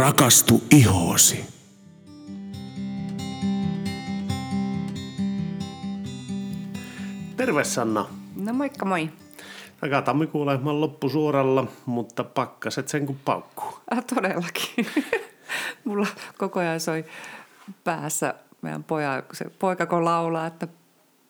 rakastu 0.00 0.62
ihoosi. 0.70 1.44
Terve 7.36 7.64
Sanna. 7.64 8.06
No 8.36 8.52
moikka 8.52 8.84
moi. 8.84 9.10
Takaa 9.80 10.02
tammikuun 10.02 10.46
loppu 10.46 10.80
loppusuoralla, 10.80 11.66
mutta 11.86 12.24
pakkaset 12.24 12.88
sen 12.88 13.06
kun 13.06 13.18
paukkuu. 13.24 13.78
Ah, 13.90 14.04
todellakin. 14.14 14.86
Mulla 15.84 16.06
koko 16.38 16.60
ajan 16.60 16.80
soi 16.80 17.04
päässä 17.84 18.34
meidän 18.62 18.84
poja, 18.84 19.22
se 19.32 19.44
poika 19.58 19.86
kun 19.86 20.04
laulaa, 20.04 20.46
että 20.46 20.68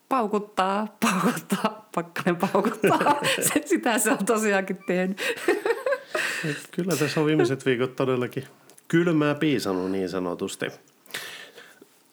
paukuttaa, 0.08 0.96
paukuttaa, 1.00 1.88
pakkanen 1.94 2.36
paukuttaa. 2.36 3.20
se, 3.52 3.62
sitä 3.66 3.98
se 3.98 4.10
on 4.10 4.26
tosiaankin 4.26 4.78
tehnyt. 4.86 5.20
Kyllä 6.70 6.96
tässä 6.96 7.20
on 7.20 7.26
viimeiset 7.26 7.66
viikot 7.66 7.96
todellakin 7.96 8.44
kylmää 8.90 9.34
piisannut 9.34 9.90
niin 9.90 10.08
sanotusti. 10.08 10.66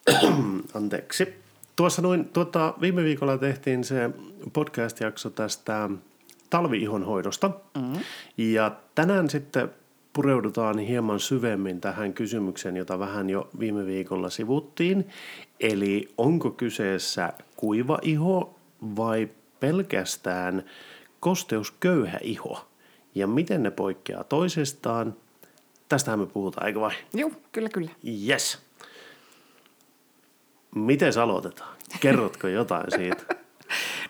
Anteeksi. 0.73 1.33
Tuossa 1.75 2.01
noin, 2.01 2.29
tuota, 2.29 2.73
viime 2.81 3.03
viikolla 3.03 3.37
tehtiin 3.37 3.83
se 3.83 4.09
podcast-jakso 4.53 5.29
tästä 5.29 5.89
talviihon 6.49 7.03
hoidosta. 7.03 7.51
Mm-hmm. 7.77 7.99
Ja 8.37 8.71
tänään 8.95 9.29
sitten 9.29 9.69
pureudutaan 10.13 10.79
hieman 10.79 11.19
syvemmin 11.19 11.81
tähän 11.81 12.13
kysymykseen, 12.13 12.77
jota 12.77 12.99
vähän 12.99 13.29
jo 13.29 13.49
viime 13.59 13.85
viikolla 13.85 14.29
sivuttiin. 14.29 15.07
Eli 15.59 16.09
onko 16.17 16.51
kyseessä 16.51 17.33
kuiva 17.55 17.99
iho 18.01 18.55
vai 18.81 19.29
pelkästään 19.59 20.63
kosteusköyhä 21.19 22.19
iho? 22.21 22.67
Ja 23.15 23.27
miten 23.27 23.63
ne 23.63 23.71
poikkeaa 23.71 24.23
toisestaan? 24.23 25.15
Tästähän 25.89 26.19
me 26.19 26.25
puhutaan, 26.25 26.67
eikö 26.67 26.79
vai? 26.79 26.95
Joo, 27.13 27.31
kyllä, 27.51 27.69
kyllä. 27.69 27.91
Yes. 28.27 28.59
Miten 30.75 31.13
aloitetaan? 31.21 31.77
Kerrotko 31.99 32.47
jotain 32.47 32.91
siitä? 32.95 33.23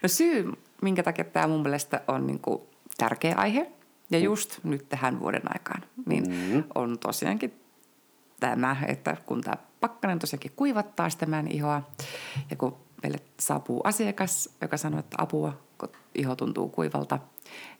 No 0.03 0.09
syy, 0.09 0.51
minkä 0.81 1.03
takia 1.03 1.25
tämä 1.25 1.47
mun 1.47 1.61
mielestä 1.61 2.01
on 2.07 2.27
niin 2.27 2.39
kuin 2.39 2.61
tärkeä 2.97 3.35
aihe, 3.37 3.71
ja 4.09 4.19
just 4.19 4.59
nyt 4.63 4.89
tähän 4.89 5.19
vuoden 5.19 5.41
aikaan, 5.53 5.83
niin 6.05 6.23
mm. 6.29 6.63
on 6.75 6.99
tosiaankin 6.99 7.53
tämä, 8.39 8.75
että 8.87 9.17
kun 9.25 9.41
tämä 9.41 9.57
pakkanen 9.79 10.19
tosiaankin 10.19 10.51
kuivattaa 10.55 11.09
sitä 11.09 11.25
meidän 11.25 11.47
ihoa, 11.47 11.81
ja 12.49 12.55
kun 12.55 12.77
meille 13.03 13.19
saapuu 13.39 13.81
asiakas, 13.83 14.49
joka 14.61 14.77
sanoo, 14.77 14.99
että 14.99 15.17
apua, 15.19 15.53
kun 15.77 15.89
iho 16.15 16.35
tuntuu 16.35 16.69
kuivalta, 16.69 17.19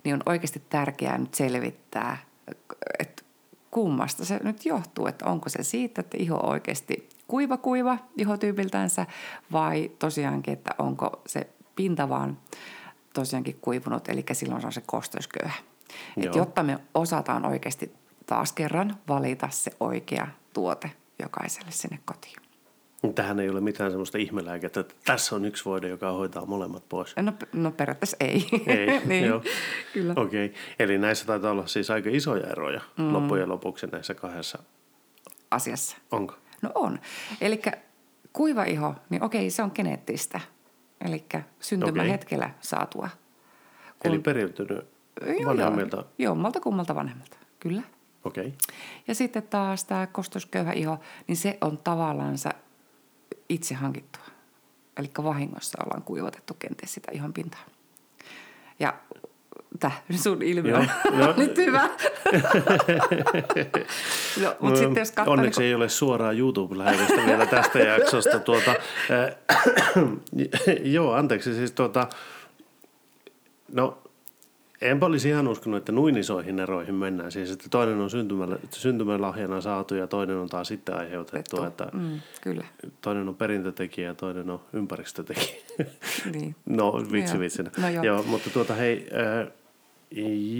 niin 0.03 0.13
on 0.13 0.21
oikeasti 0.25 0.61
tärkeää 0.69 1.17
nyt 1.17 1.33
selvittää, 1.33 2.17
että 2.99 3.23
kummasta 3.77 4.25
se 4.25 4.39
nyt 4.43 4.65
johtuu, 4.65 5.07
että 5.07 5.25
onko 5.25 5.49
se 5.49 5.63
siitä, 5.63 6.01
että 6.01 6.17
iho 6.19 6.37
oikeasti 6.37 7.09
kuiva 7.27 7.57
kuiva 7.57 7.97
ihotyypiltänsä 8.17 9.05
vai 9.51 9.91
tosiaankin, 9.99 10.53
että 10.53 10.75
onko 10.79 11.21
se 11.25 11.49
pinta 11.75 12.09
vaan 12.09 12.37
tosiaankin 13.13 13.57
kuivunut, 13.61 14.09
eli 14.09 14.25
silloin 14.31 14.61
se 14.61 14.67
on 14.67 14.73
se 14.73 14.83
kosteusköyhä. 14.85 15.57
Et 16.17 16.35
jotta 16.35 16.63
me 16.63 16.79
osataan 16.93 17.45
oikeasti 17.45 17.93
taas 18.25 18.51
kerran 18.51 18.97
valita 19.07 19.49
se 19.51 19.71
oikea 19.79 20.27
tuote 20.53 20.91
jokaiselle 21.19 21.71
sinne 21.71 21.99
kotiin. 22.05 22.46
Tähän 23.15 23.39
ei 23.39 23.49
ole 23.49 23.61
mitään 23.61 23.91
sellaista 23.91 24.17
ihmelääkettä, 24.17 24.79
että 24.79 24.95
tässä 25.05 25.35
on 25.35 25.45
yksi 25.45 25.65
voide, 25.65 25.87
joka 25.87 26.11
hoitaa 26.11 26.45
molemmat 26.45 26.89
pois. 26.89 27.15
No, 27.21 27.33
no 27.53 27.71
periaatteessa 27.71 28.17
ei. 28.19 28.47
Ei, 28.67 28.99
niin, 29.05 29.25
joo. 29.25 29.43
Kyllä. 29.93 30.13
Okei, 30.15 30.45
okay. 30.45 30.57
eli 30.79 30.97
näissä 30.97 31.25
taitaa 31.25 31.51
olla 31.51 31.67
siis 31.67 31.89
aika 31.89 32.09
isoja 32.11 32.47
eroja 32.47 32.81
mm. 32.97 33.13
loppujen 33.13 33.49
lopuksi 33.49 33.87
näissä 33.87 34.13
kahdessa. 34.13 34.59
Asiassa. 35.51 35.97
Onko? 36.11 36.35
No 36.61 36.71
on. 36.75 36.99
Eli 37.41 37.61
kuiva 38.33 38.63
iho, 38.63 38.95
niin 39.09 39.23
okei, 39.23 39.49
se 39.49 39.63
on 39.63 39.71
geneettistä. 39.75 40.39
Eli 41.05 41.25
syntymähetkellä 41.59 42.45
okay. 42.45 42.57
saatua. 42.61 43.09
Kun... 43.99 44.11
Eli 44.11 44.19
periytynyt 44.19 44.85
vanhemmilta? 45.45 45.97
Joo, 45.97 46.05
joo 46.17 46.35
malta 46.35 46.59
kummalta 46.59 46.95
vanhemmalta, 46.95 47.37
kyllä. 47.59 47.81
Okei. 48.23 48.47
Okay. 48.47 48.57
Ja 49.07 49.15
sitten 49.15 49.43
taas 49.43 49.83
tämä 49.83 50.07
kostosköyhä 50.07 50.71
iho, 50.71 50.99
niin 51.27 51.35
se 51.35 51.57
on 51.61 51.77
tavallaan 51.77 52.37
itse 53.49 53.75
hankittua. 53.75 54.23
Eli 54.97 55.11
vahingossa 55.23 55.83
ollaan 55.85 56.03
kuivatettu 56.03 56.53
kenties 56.53 56.93
sitä 56.93 57.11
ihon 57.11 57.33
pintaa. 57.33 57.65
Ja 58.79 58.93
Täh, 59.79 60.03
sun 60.15 60.41
ilmiö 60.41 60.77
on 60.77 60.87
nyt 61.37 61.57
hyvä. 61.57 61.81
no, 64.43 64.55
mut 64.59 64.69
no, 64.71 64.75
sitten 64.75 65.01
jos 65.01 65.11
katsoo, 65.11 65.33
onneksi 65.33 65.59
niin 65.59 65.63
kun... 65.63 65.63
ei 65.63 65.73
ole 65.73 65.89
suoraa 65.89 66.31
YouTube-lähetystä 66.31 67.25
vielä 67.25 67.45
tästä 67.45 67.79
jaksosta. 67.79 68.39
Tuota, 68.39 68.71
äh, 68.71 69.35
joo, 70.95 71.13
anteeksi. 71.13 71.53
Siis 71.53 71.71
tuota, 71.71 72.07
no, 73.73 73.97
Enpä 74.81 75.05
olisi 75.05 75.29
ihan 75.29 75.47
uskonut, 75.47 75.77
että 75.77 75.91
noin 75.91 76.17
isoihin 76.17 76.59
eroihin 76.59 76.95
mennään. 76.95 77.31
Siis, 77.31 77.51
että 77.51 77.69
toinen 77.69 77.99
on 77.99 78.09
syntymälahjana 78.71 79.61
saatu 79.61 79.95
ja 79.95 80.07
toinen 80.07 80.37
on 80.37 80.49
taas 80.49 80.67
sitten 80.67 80.97
aiheutettu. 80.97 81.63
Että 81.63 81.89
mm, 81.93 82.19
kyllä. 82.41 82.65
Toinen 83.01 83.29
on 83.29 83.35
perintötekijä 83.35 84.07
ja 84.07 84.15
toinen 84.15 84.49
on 84.49 84.61
ympäristötekijä. 84.73 85.55
Niin. 86.33 86.55
no, 86.65 86.93
vitsi 87.11 87.33
joo. 87.33 87.39
vitsinä. 87.39 87.71
No, 87.77 87.89
joo. 87.89 88.03
joo. 88.03 88.23
mutta 88.23 88.49
tuota 88.49 88.73
hei, 88.73 89.09
äh, 89.13 89.53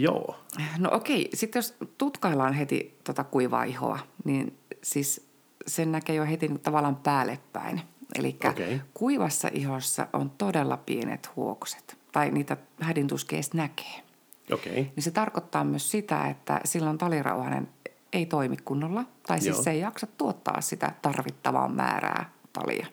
joo. 0.00 0.36
No 0.78 0.90
okei, 0.92 1.28
sitten 1.34 1.58
jos 1.58 1.74
tutkaillaan 1.98 2.54
heti 2.54 2.98
tota 3.04 3.24
kuivaa 3.24 3.64
ihoa, 3.64 3.98
niin 4.24 4.58
siis 4.82 5.28
sen 5.66 5.92
näkee 5.92 6.16
jo 6.16 6.24
heti 6.24 6.50
tavallaan 6.62 6.96
päälle 6.96 7.38
päin. 7.52 7.80
Eli 8.18 8.36
okay. 8.50 8.78
kuivassa 8.94 9.48
ihossa 9.52 10.06
on 10.12 10.30
todella 10.30 10.76
pienet 10.76 11.30
huokoset, 11.36 11.98
tai 12.12 12.30
niitä 12.30 12.56
hädintuskeista 12.80 13.56
näkee. 13.56 14.07
Okay. 14.52 14.72
Niin 14.72 15.02
se 15.02 15.10
tarkoittaa 15.10 15.64
myös 15.64 15.90
sitä, 15.90 16.28
että 16.28 16.60
silloin 16.64 16.98
talirauhanen 16.98 17.68
ei 18.12 18.26
toimi 18.26 18.56
kunnolla, 18.56 19.04
tai 19.26 19.40
siis 19.40 19.56
Joo. 19.56 19.62
se 19.62 19.70
ei 19.70 19.80
jaksa 19.80 20.06
tuottaa 20.06 20.60
sitä 20.60 20.92
tarvittavaa 21.02 21.68
määrää 21.68 22.30
talia, 22.52 22.86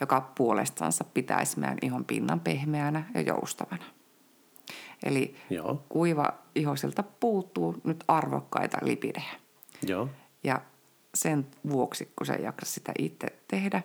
joka 0.00 0.20
puolestansa 0.20 1.04
pitäisi 1.04 1.58
meidän 1.58 1.78
ihon 1.82 2.04
pinnan 2.04 2.40
pehmeänä 2.40 3.04
ja 3.14 3.20
joustavana. 3.20 3.84
Eli 5.02 5.36
Joo. 5.50 5.84
kuiva 5.88 6.32
ihosilta 6.54 7.02
puuttuu 7.02 7.76
nyt 7.84 8.04
arvokkaita 8.08 8.78
lipidejä. 8.82 9.32
Joo. 9.82 10.08
Ja 10.44 10.60
sen 11.14 11.46
vuoksi, 11.70 12.12
kun 12.16 12.26
se 12.26 12.32
ei 12.32 12.42
jaksa 12.44 12.66
sitä 12.66 12.92
itse 12.98 13.26
tehdä, 13.48 13.82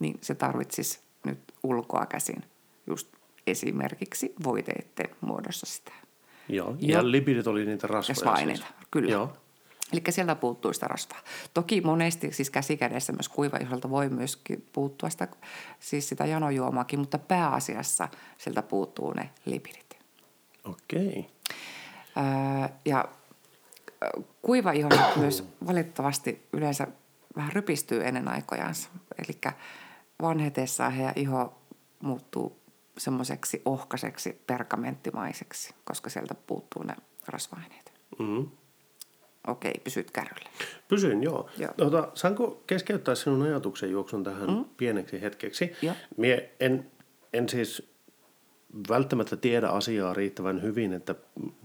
niin 0.00 0.18
se 0.20 0.34
tarvitsisi 0.34 1.00
nyt 1.24 1.40
ulkoa 1.62 2.06
käsin 2.06 2.44
just 2.86 3.08
esimerkiksi 3.46 4.34
voiteiden 4.44 5.16
muodossa 5.20 5.66
sitä. 5.66 5.92
Joo, 6.48 6.76
ja, 6.80 6.98
ja 6.98 7.10
lipidit 7.10 7.46
oli 7.46 7.66
niitä 7.66 7.86
rasvoja. 7.86 8.36
Siis. 8.36 8.64
kyllä. 8.90 9.12
Joo. 9.12 9.32
Eli 9.92 10.02
sieltä 10.10 10.34
puuttuu 10.34 10.72
sitä 10.72 10.88
rasvaa. 10.88 11.20
Toki 11.54 11.80
monesti 11.80 12.32
siis 12.32 12.50
käsikädessä 12.50 13.12
myös 13.12 13.28
kuivaiholta 13.28 13.90
voi 13.90 14.08
myöskin 14.08 14.68
puuttua 14.72 15.10
sitä, 15.10 15.28
siis 15.80 16.08
sitä 16.08 16.26
janojuomaakin, 16.26 16.98
mutta 16.98 17.18
pääasiassa 17.18 18.08
sieltä 18.38 18.62
puuttuu 18.62 19.12
ne 19.12 19.30
lipidit. 19.44 19.98
Okei. 20.64 21.08
Okay. 21.08 21.22
Öö, 22.16 22.68
ja 22.84 23.08
kuiva 24.42 24.72
iho 24.72 24.88
myös 25.16 25.44
valitettavasti 25.66 26.46
yleensä 26.52 26.86
vähän 27.36 27.52
rypistyy 27.52 28.06
ennen 28.06 28.28
aikojansa. 28.28 28.88
Eli 29.18 29.54
vanhetessaan 30.22 30.92
heidän 30.92 31.12
iho 31.16 31.58
muuttuu 32.00 32.63
semmoiseksi 32.98 33.62
ohkaiseksi 33.64 34.42
pergamenttimaiseksi, 34.46 35.74
koska 35.84 36.10
sieltä 36.10 36.34
puuttuu 36.34 36.82
ne 36.82 36.94
rasva-aineet. 37.26 37.92
Mm-hmm. 38.18 38.50
Okei, 39.46 39.72
pysyt 39.84 40.10
kärryllä. 40.10 40.50
Pysyn, 40.88 41.22
joo. 41.22 41.50
joo. 41.58 41.72
Ota, 41.80 42.08
saanko 42.14 42.62
keskeyttää 42.66 43.14
sinun 43.14 43.42
ajatuksen 43.42 43.90
juoksun 43.90 44.24
tähän 44.24 44.50
mm. 44.50 44.64
pieneksi 44.76 45.20
hetkeksi? 45.20 45.72
Joo. 45.82 45.94
Mie 46.16 46.52
en, 46.60 46.90
en 47.32 47.48
siis 47.48 47.94
välttämättä 48.88 49.36
tiedä 49.36 49.68
asiaa 49.68 50.14
riittävän 50.14 50.62
hyvin, 50.62 50.92
että 50.92 51.14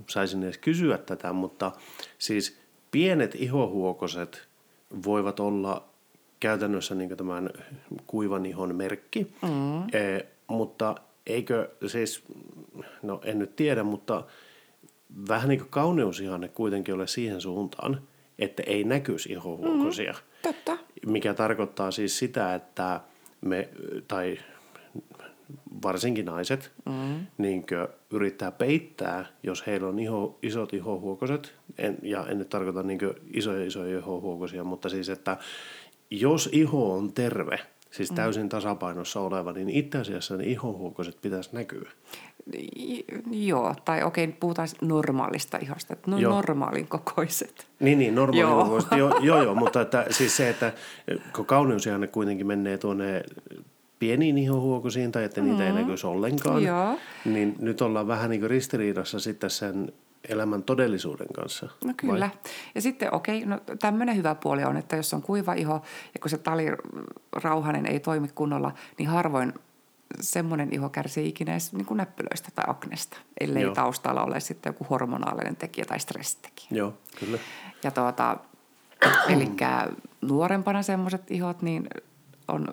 saisin 0.10 0.44
edes 0.44 0.58
kysyä 0.58 0.98
tätä, 0.98 1.34
mutta 1.34 1.72
siis 2.18 2.58
pienet 2.92 3.36
ihohuokoset 3.36 4.48
voivat 5.06 5.40
olla 5.40 5.90
käytännössä 6.40 6.96
niin 6.96 7.18
tämän 7.18 7.50
kuivan 8.08 8.46
ihon 8.46 8.76
merkki, 8.76 9.34
mm. 9.42 9.84
e, 9.84 10.26
mutta 10.48 10.96
eikö 11.30 11.70
siis, 11.88 12.24
no 13.04 13.22
en 13.24 13.40
nyt 13.40 13.56
tiedä, 13.56 13.84
mutta 13.84 14.24
vähän 15.30 15.50
niin 15.50 15.60
kuin 15.60 15.70
kauneusihanne 15.70 16.48
kuitenkin 16.48 16.96
ole 16.96 17.08
siihen 17.08 17.42
suuntaan, 17.42 18.02
että 18.40 18.64
ei 18.66 18.84
näkyisi 18.84 19.32
ihohuokosia. 19.32 20.12
Mm, 20.12 20.20
totta. 20.44 20.78
Mikä 21.06 21.34
tarkoittaa 21.34 21.92
siis 21.92 22.20
sitä, 22.20 22.56
että 22.56 23.02
me, 23.42 23.70
tai 24.08 24.38
varsinkin 25.84 26.26
naiset, 26.26 26.72
mm. 26.86 27.28
niin 27.38 27.66
yrittää 28.12 28.52
peittää, 28.52 29.26
jos 29.44 29.68
heillä 29.68 29.88
on 29.88 30.00
iho, 30.00 30.40
isot 30.44 30.74
ihohuokoset, 30.74 31.56
en, 31.78 31.98
ja 32.02 32.28
en 32.28 32.38
nyt 32.38 32.50
tarkoita 32.50 32.84
niin 32.84 33.00
isoja 33.34 33.66
isoja 33.66 33.98
ihohuokosia, 33.98 34.64
mutta 34.64 34.90
siis, 34.90 35.10
että 35.10 35.38
jos 36.12 36.50
iho 36.52 36.94
on 36.94 37.14
terve, 37.14 37.60
siis 37.92 38.12
täysin 38.12 38.50
tasapainossa 38.50 39.20
oleva, 39.20 39.52
niin 39.52 39.70
itse 39.70 39.98
asiassa 39.98 40.38
ne 40.38 40.44
ihohuokoset 40.44 41.22
pitäisi 41.22 41.50
näkyä. 41.54 41.92
Joo, 43.32 43.76
tai 43.86 44.04
okei, 44.04 44.28
puhutaan 44.28 44.68
normaalista 44.82 45.58
ihosta, 45.58 45.94
että 45.94 46.12
no 46.12 46.18
joo. 46.18 46.34
normaalin 46.34 46.88
kokoiset. 46.88 47.68
Niin, 47.80 48.00
niin 48.00 48.16
normaalin 48.16 48.42
joo. 48.42 48.64
kokoiset, 48.64 48.92
joo, 48.92 49.20
joo, 49.22 49.44
joo, 49.44 49.56
mutta 49.56 49.82
että, 49.82 50.06
siis 50.10 50.38
se, 50.38 50.50
että 50.50 50.74
kun 51.36 51.46
kauneusihanne 51.46 52.08
kuitenkin 52.08 52.48
menee 52.48 52.78
tuonne 52.78 53.24
pieniin 54.00 54.38
ihohuokosiin 54.38 55.12
tai 55.12 55.24
että 55.24 55.42
niitä 55.42 55.62
mm. 55.62 55.68
ei 55.68 55.74
näkyisi 55.74 56.08
ollenkaan, 56.08 56.64
joo. 56.64 56.98
niin 57.26 57.56
nyt 57.60 57.82
ollaan 57.82 58.08
vähän 58.08 58.30
niin 58.30 58.40
kuin 58.40 58.50
ristiriidassa 58.50 59.20
sitten 59.20 59.50
sen 59.50 59.92
elämän 60.30 60.64
todellisuuden 60.64 61.28
kanssa. 61.36 61.70
No 61.86 61.94
kyllä. 61.98 62.30
Vai? 62.30 62.52
Ja 62.76 62.82
sitten 62.82 63.14
okei, 63.14 63.38
okay, 63.38 63.50
no 63.50 63.60
tämmöinen 63.80 64.16
hyvä 64.16 64.36
puoli 64.36 64.64
on, 64.64 64.78
että 64.78 64.96
jos 64.96 65.14
on 65.14 65.22
kuiva 65.22 65.54
iho 65.54 65.74
ja 66.14 66.20
kun 66.22 66.30
se 66.30 66.38
talirauhanen 66.38 67.86
ei 67.86 68.00
toimi 68.00 68.28
kunnolla, 68.28 68.72
niin 68.98 69.10
harvoin 69.10 69.54
semmoinen 70.20 70.74
iho 70.74 70.90
kärsii 70.90 71.28
ikinä 71.28 71.52
edes 71.52 71.74
niin 71.74 71.86
kuin 71.86 71.98
näppylöistä 71.98 72.50
tai 72.56 72.66
aknesta, 72.68 73.18
ellei 73.40 73.64
Joo. 73.64 73.74
taustalla 73.74 74.24
ole 74.24 74.40
sitten 74.40 74.70
joku 74.70 74.86
hormonaalinen 74.90 75.56
tekijä 75.56 75.86
tai 75.86 76.00
stressitekijä. 76.00 76.68
Joo, 76.72 76.94
kyllä. 77.20 77.38
Ja 77.84 77.92
tuota, 77.92 78.38
eli 79.34 79.52
nuorempana 80.22 80.82
semmoiset 80.82 81.32
ihot, 81.32 81.62
niin 81.62 81.88
on 82.48 82.68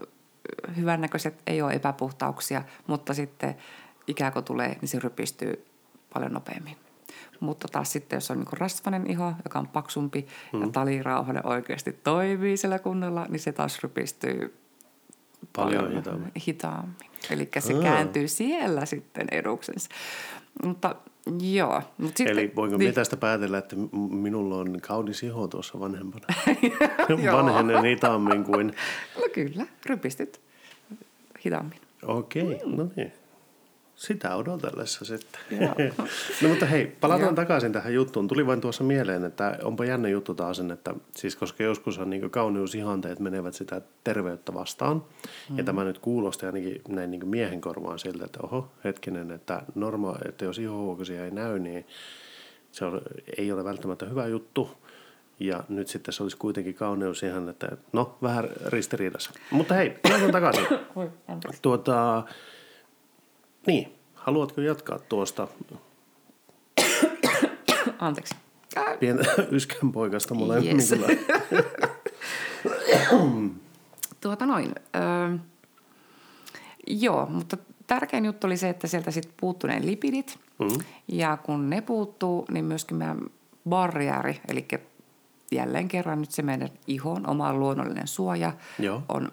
hyvännäköiset, 0.76 1.42
ei 1.46 1.62
ole 1.62 1.72
epäpuhtauksia, 1.72 2.62
mutta 2.86 3.14
sitten 3.14 3.56
ikään 4.06 4.32
kuin 4.32 4.44
tulee, 4.44 4.76
niin 4.80 4.88
se 4.88 4.98
rypistyy 4.98 5.66
paljon 6.14 6.32
nopeammin. 6.32 6.85
Mutta 7.40 7.68
taas 7.72 7.92
sitten, 7.92 8.16
jos 8.16 8.30
on 8.30 8.38
niin 8.38 8.46
rasvainen 8.52 9.10
iho, 9.10 9.32
joka 9.44 9.58
on 9.58 9.68
paksumpi 9.68 10.26
mm. 10.52 10.60
ja 10.60 10.68
talirauhanen 10.68 11.46
oikeasti 11.46 11.92
toimii 11.92 12.56
sillä 12.56 12.78
kunnolla, 12.78 13.26
niin 13.28 13.40
se 13.40 13.52
taas 13.52 13.82
rypistyy 13.82 14.56
paljon, 15.56 15.84
paljon 15.84 15.96
hitaammin. 15.96 16.32
hitaammin. 16.46 16.94
Eli 17.30 17.48
se 17.58 17.74
Aa. 17.74 17.82
kääntyy 17.82 18.28
siellä 18.28 18.86
sitten 18.86 19.26
eduksensa. 19.30 19.90
Mutta 20.64 20.96
joo. 21.40 21.82
Mut 21.98 22.16
sitten, 22.16 22.38
Eli 22.38 22.52
voinko 22.56 22.76
niin, 22.76 22.94
tästä 22.94 23.16
päätellä, 23.16 23.58
että 23.58 23.76
minulla 24.10 24.56
on 24.56 24.80
kaunis 24.80 25.22
iho 25.22 25.48
tuossa 25.48 25.80
vanhempana? 25.80 26.26
Vanhenen 27.36 27.84
hitaammin 27.84 28.44
kuin... 28.44 28.74
No 29.16 29.22
kyllä, 29.32 29.66
rypistyt 29.86 30.40
hitaammin. 31.46 31.80
Okei, 32.02 32.42
okay, 32.42 32.58
mm. 32.66 32.76
no 32.76 32.88
niin. 32.96 33.12
Sitä 33.96 34.36
odotellessa 34.36 35.04
sitten. 35.04 35.40
no 36.42 36.48
mutta 36.48 36.66
hei, 36.66 36.86
palataan 36.86 37.28
Joo. 37.28 37.34
takaisin 37.34 37.72
tähän 37.72 37.94
juttuun. 37.94 38.28
Tuli 38.28 38.46
vain 38.46 38.60
tuossa 38.60 38.84
mieleen, 38.84 39.24
että 39.24 39.58
onpa 39.62 39.84
jännä 39.84 40.08
juttu 40.08 40.34
taas, 40.34 40.60
että 40.60 40.94
siis 41.16 41.36
koska 41.36 41.62
joskushan 41.62 42.10
niin 42.10 42.30
kauneusihanteet 42.30 43.20
menevät 43.20 43.54
sitä 43.54 43.80
terveyttä 44.04 44.54
vastaan. 44.54 45.04
Mm. 45.50 45.58
Ja 45.58 45.64
tämä 45.64 45.84
nyt 45.84 45.98
kuulosti 45.98 46.46
ainakin 46.46 46.80
näin 46.88 47.10
niin 47.10 47.28
miehen 47.28 47.60
korvaan 47.60 47.98
siltä, 47.98 48.24
että 48.24 48.38
oho, 48.42 48.72
hetkinen, 48.84 49.30
että, 49.30 49.62
norma, 49.74 50.16
että 50.28 50.44
jos 50.44 50.58
ihohuokosia 50.58 51.24
ei 51.24 51.30
näy, 51.30 51.58
niin 51.58 51.86
se 52.72 52.84
on, 52.84 53.00
ei 53.38 53.52
ole 53.52 53.64
välttämättä 53.64 54.06
hyvä 54.06 54.26
juttu. 54.26 54.70
Ja 55.40 55.64
nyt 55.68 55.88
sitten 55.88 56.14
se 56.14 56.22
olisi 56.22 56.36
kuitenkin 56.36 56.74
kauneus 56.74 57.22
ihan, 57.22 57.48
että 57.48 57.68
no, 57.92 58.18
vähän 58.22 58.48
ristiriidassa. 58.66 59.30
Mutta 59.50 59.74
hei, 59.74 59.90
palataan 59.90 60.32
takaisin. 60.32 60.66
tuota, 61.62 62.24
niin, 63.66 63.92
haluatko 64.14 64.60
jatkaa 64.60 64.98
tuosta? 64.98 65.48
Anteeksi. 67.98 68.34
Pientä 69.00 69.24
yskän 69.50 69.92
poikasta 69.92 70.34
molemmilla. 70.34 70.74
Yes. 70.74 70.94
tuota 74.20 74.46
noin. 74.46 74.74
Öö, 74.96 75.38
joo, 76.86 77.26
mutta 77.26 77.56
tärkein 77.86 78.24
juttu 78.24 78.46
oli 78.46 78.56
se, 78.56 78.68
että 78.68 78.86
sieltä 78.86 79.10
sitten 79.10 79.34
puuttuu 79.40 79.70
ne 79.70 79.86
lipidit. 79.86 80.38
Mm. 80.58 80.68
Ja 81.08 81.36
kun 81.36 81.70
ne 81.70 81.80
puuttuu, 81.80 82.44
niin 82.50 82.64
myöskin 82.64 82.96
meidän 82.96 83.20
barriäri, 83.68 84.40
eli 84.48 84.68
jälleen 85.52 85.88
kerran 85.88 86.20
nyt 86.20 86.30
se 86.30 86.42
meidän 86.42 86.68
ihon 86.86 87.30
oma 87.30 87.54
luonnollinen 87.54 88.08
suoja 88.08 88.52
Joo. 88.78 89.02
on 89.08 89.32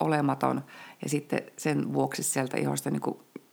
olematon. 0.00 0.64
Ja 1.02 1.08
sitten 1.08 1.42
sen 1.56 1.92
vuoksi 1.92 2.22
sieltä 2.22 2.56
ihosta 2.56 2.90
niin 2.90 3.02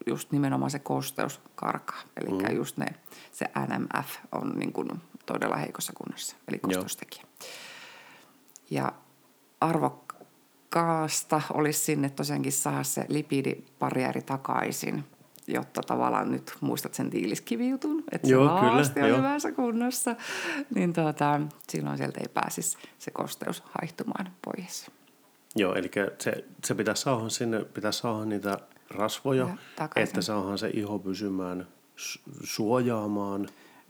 just 0.08 0.32
nimenomaan 0.32 0.72
se 0.72 0.80
kosteus 0.80 1.42
karkaa. 1.56 2.02
Eli 2.22 2.30
mm. 2.30 2.56
just 2.56 2.78
ne, 2.78 2.86
se 3.32 3.46
NMF 3.58 4.10
on 4.32 4.50
niin 4.56 4.74
kuin 4.74 4.90
todella 5.26 5.56
heikossa 5.56 5.94
kunnossa, 5.98 6.36
eli 6.48 6.60
kosteustekijä. 6.60 7.24
Joo. 7.24 7.50
Ja 8.70 8.92
arvokkaasta 9.62 11.42
olisi 11.54 11.80
sinne 11.80 12.10
tosiaankin 12.10 12.52
saada 12.52 12.84
se 12.84 13.06
lipidibarrieri 13.10 14.22
takaisin, 14.22 15.04
jotta 15.48 15.82
tavallaan 15.82 16.32
nyt 16.32 16.58
muistat 16.62 16.94
sen 16.94 17.10
tiiliskivijutun, 17.10 18.04
että 18.12 18.28
Joo, 18.28 18.60
se 18.60 18.66
laasti 18.66 19.02
on 19.02 19.10
jo. 19.10 19.18
hyvässä 19.18 19.52
kunnossa, 19.52 20.16
niin 20.76 20.94
tuota, 20.94 21.42
silloin 21.70 21.98
sieltä 21.98 22.20
ei 22.20 22.30
pääsisi 22.34 22.78
se 22.98 23.12
kosteus 23.12 23.64
haihtumaan 23.80 24.32
pois. 24.46 24.92
Joo, 25.56 25.76
eli 25.76 25.92
se, 26.20 26.46
se 26.66 26.76
pitäisi 26.76 27.02
saada 27.02 27.30
sinne, 27.30 27.66
pitäisi 27.66 28.00
saada 28.00 28.26
niitä 28.26 28.60
rasvoja, 28.90 29.58
että 29.96 30.22
saadaan 30.22 30.58
se 30.58 30.70
iho 30.74 31.00
pysymään 31.00 31.68
suojaamaan 32.44 33.48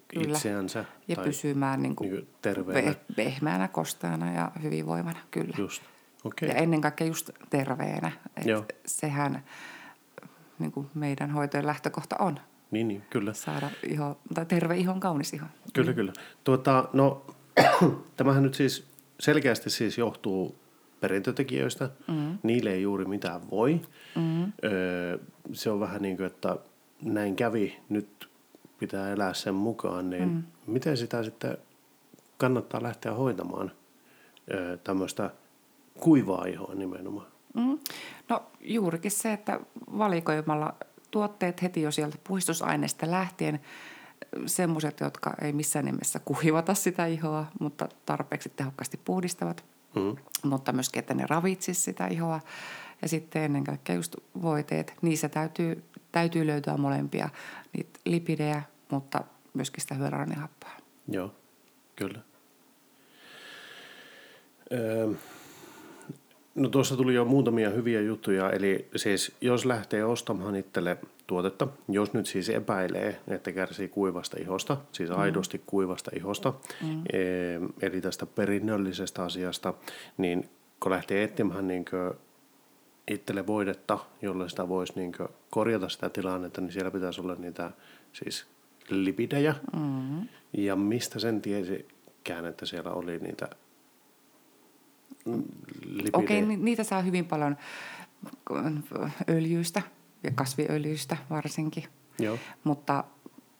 Kyllä. 0.07 0.37
itseänsä. 0.37 0.85
Ja 1.07 1.15
tai 1.15 1.25
pysymään 1.25 1.81
niin 1.81 1.95
kuin 1.95 2.11
niin 2.11 2.27
terveenä. 2.41 2.95
pehmeänä, 3.15 3.67
kosteana 3.67 4.33
ja 4.33 4.51
hyvinvoimana, 4.63 5.19
kyllä. 5.31 5.55
Just. 5.57 5.83
Okay. 6.23 6.49
Ja 6.49 6.55
ennen 6.55 6.81
kaikkea 6.81 7.07
just 7.07 7.29
terveenä. 7.49 8.11
Että 8.37 8.73
sehän 8.85 9.43
niin 10.59 10.71
kuin 10.71 10.87
meidän 10.93 11.31
hoitojen 11.31 11.67
lähtökohta 11.67 12.15
on. 12.19 12.39
Niin, 12.71 12.87
niin 12.87 13.03
kyllä. 13.09 13.33
Saada 13.33 13.69
iho, 13.89 14.17
tai 14.33 14.45
terve 14.45 14.77
ihon 14.77 14.99
kaunis 14.99 15.33
iho. 15.33 15.45
Kyllä, 15.73 15.91
mm. 15.91 15.95
kyllä. 15.95 16.13
Tuota, 16.43 16.89
no, 16.93 17.25
tämähän 18.17 18.43
nyt 18.43 18.53
siis 18.53 18.87
selkeästi 19.19 19.69
siis 19.69 19.97
johtuu 19.97 20.55
perintötekijöistä. 21.05 21.89
Mm. 22.07 22.37
Niille 22.43 22.69
ei 22.69 22.81
juuri 22.81 23.05
mitään 23.05 23.49
voi. 23.51 23.81
Mm. 24.15 24.51
Öö, 24.63 25.17
se 25.53 25.69
on 25.69 25.79
vähän 25.79 26.01
niin 26.01 26.17
kuin, 26.17 26.27
että 26.27 26.55
näin 27.01 27.35
kävi, 27.35 27.79
nyt 27.89 28.29
pitää 28.79 29.11
elää 29.11 29.33
sen 29.33 29.55
mukaan. 29.55 30.09
Niin 30.09 30.29
mm. 30.29 30.43
miten 30.67 30.97
sitä 30.97 31.23
sitten 31.23 31.57
kannattaa 32.37 32.83
lähteä 32.83 33.13
hoitamaan 33.13 33.71
öö, 34.53 34.77
tämmöistä 34.77 35.31
kuivaa 35.99 36.45
ihoa 36.45 36.75
nimenomaan? 36.75 37.27
Mm. 37.53 37.79
No 38.29 38.43
juurikin 38.61 39.11
se, 39.11 39.33
että 39.33 39.59
valikoimalla 39.97 40.75
tuotteet 41.11 41.61
heti 41.61 41.81
jo 41.81 41.91
sieltä 41.91 42.17
puhistusaineesta 42.27 43.11
lähtien 43.11 43.59
semmoiset, 44.45 44.99
jotka 44.99 45.33
ei 45.41 45.53
missään 45.53 45.85
nimessä 45.85 46.19
kuivata 46.25 46.73
sitä 46.73 47.05
ihoa, 47.05 47.45
mutta 47.59 47.89
tarpeeksi 48.05 48.51
tehokkaasti 48.55 48.99
puhdistavat– 49.05 49.65
mm. 49.95 50.15
mutta 50.43 50.71
myöskin, 50.71 50.99
että 50.99 51.13
ne 51.13 51.25
ravitsisi 51.29 51.81
sitä 51.81 52.07
ihoa. 52.07 52.39
Ja 53.01 53.07
sitten 53.07 53.41
ennen 53.41 53.63
kaikkea 53.63 53.95
just 53.95 54.15
voiteet, 54.41 54.93
niissä 55.01 55.29
täytyy, 55.29 55.83
täytyy 56.11 56.47
löytyä 56.47 56.77
molempia, 56.77 57.29
niitä 57.73 57.99
lipidejä, 58.05 58.61
mutta 58.91 59.23
myöskin 59.53 59.81
sitä 59.81 59.95
hyöräranihappoa. 59.95 60.71
Joo, 61.07 61.35
kyllä. 61.95 62.19
Öö, 64.71 65.07
no 66.55 66.69
tuossa 66.69 66.97
tuli 66.97 67.13
jo 67.13 67.25
muutamia 67.25 67.69
hyviä 67.69 68.01
juttuja, 68.01 68.51
eli 68.51 68.89
siis 68.95 69.35
jos 69.41 69.65
lähtee 69.65 70.05
ostamaan 70.05 70.55
itselle 70.55 70.97
tuotetta, 71.27 71.67
jos 71.87 72.13
nyt 72.13 72.25
siis 72.25 72.49
epäilee, 72.49 73.19
että 73.27 73.51
kärsii 73.51 73.87
kuivasta 73.87 74.37
ihosta, 74.41 74.77
siis 74.91 75.09
mm. 75.09 75.19
aidosti 75.19 75.61
kuivasta 75.65 76.11
ihosta, 76.15 76.53
mm. 76.81 77.03
eli 77.81 78.01
tästä 78.01 78.25
perinnöllisestä 78.25 79.23
asiasta, 79.23 79.73
niin 80.17 80.49
kun 80.79 80.91
lähtee 80.91 81.23
etsimään 81.23 81.67
niin 81.67 81.85
itselle 83.11 83.47
voidetta, 83.47 83.99
jolla 84.21 84.49
sitä 84.49 84.69
voisi 84.69 84.93
niin 84.95 85.11
korjata 85.49 85.89
sitä 85.89 86.09
tilannetta, 86.09 86.61
niin 86.61 86.71
siellä 86.71 86.91
pitäisi 86.91 87.21
olla 87.21 87.35
niitä 87.35 87.71
siis 88.13 88.45
lipidejä. 88.89 89.55
Mm. 89.75 90.27
Ja 90.53 90.75
mistä 90.75 91.19
sen 91.19 91.41
tiesikään, 91.41 92.45
että 92.45 92.65
siellä 92.65 92.91
oli 92.91 93.19
niitä 93.19 93.49
lipidejä? 95.85 96.09
Okei, 96.13 96.43
okay, 96.43 96.55
niitä 96.55 96.83
saa 96.83 97.01
hyvin 97.01 97.25
paljon 97.25 97.57
öljyistä 99.29 99.81
ja 100.25 100.31
kasviöljyistä 100.35 101.17
varsinkin. 101.29 101.83
Joo. 102.19 102.37
Mutta 102.63 103.03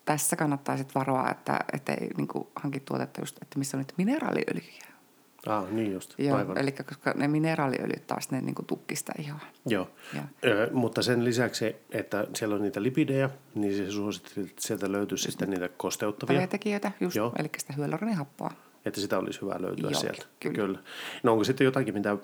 tässä 0.05 0.35
kannattaa 0.35 0.77
sitten 0.77 0.95
varoa, 0.95 1.29
että, 1.31 1.59
että 1.73 1.93
ei 1.93 2.09
niin 2.17 2.27
hanki 2.55 2.79
tuotetta 2.79 3.21
just, 3.21 3.37
että 3.41 3.59
missä 3.59 3.77
on 3.77 3.79
nyt 3.79 3.93
mineraaliöljyjä. 3.97 4.85
Ah, 5.47 5.69
niin 5.71 5.93
just, 5.93 6.13
Joo, 6.17 6.37
aivan. 6.37 6.57
eli 6.57 6.71
koska 6.71 7.13
ne 7.15 7.27
mineraaliöljyt 7.27 8.07
taas 8.07 8.31
ne 8.31 8.41
niin 8.41 8.55
tukkista 8.67 9.13
ihoa. 9.19 9.39
Joo, 9.65 9.89
Joo. 10.13 10.23
Ö, 10.45 10.69
mutta 10.73 11.01
sen 11.01 11.25
lisäksi, 11.25 11.75
että 11.91 12.27
siellä 12.35 12.55
on 12.55 12.61
niitä 12.61 12.83
lipidejä, 12.83 13.29
niin 13.55 13.77
se 13.77 13.91
suositteli, 13.91 14.45
että 14.45 14.61
sieltä 14.61 14.91
löytyisi 14.91 15.31
sitten 15.31 15.49
niitä 15.49 15.69
kosteuttavia, 15.77 16.37
Välitekijöitä, 16.37 16.91
just, 16.99 17.15
Joo. 17.15 17.31
eli 17.39 17.49
sitä 17.57 17.73
hyaluronihappoa. 17.73 18.51
että 18.85 19.01
sitä 19.01 19.17
olisi 19.19 19.41
hyvä 19.41 19.55
löytyä 19.59 19.89
Joo, 19.91 19.99
sieltä. 20.01 20.25
kyllä. 20.39 20.55
kyllä. 20.55 20.79
No 21.23 21.31
onko 21.31 21.43
sitten 21.43 21.65
jotakin, 21.65 21.93
mitä 21.93 22.17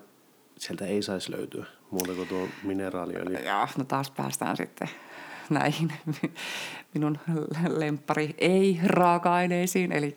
sieltä 0.58 0.86
ei 0.86 1.02
saisi 1.02 1.32
löytyä, 1.32 1.66
muuta 1.90 2.12
kuin 2.12 2.28
tuo 2.28 2.48
mineraaliöljy? 2.62 3.36
Ja 3.36 3.68
no 3.78 3.84
taas 3.84 4.10
päästään 4.10 4.56
sitten 4.56 4.88
näihin 5.50 5.92
minun 6.94 7.18
lemppari 7.68 8.34
ei-raaka-aineisiin, 8.38 9.92
eli 9.92 10.16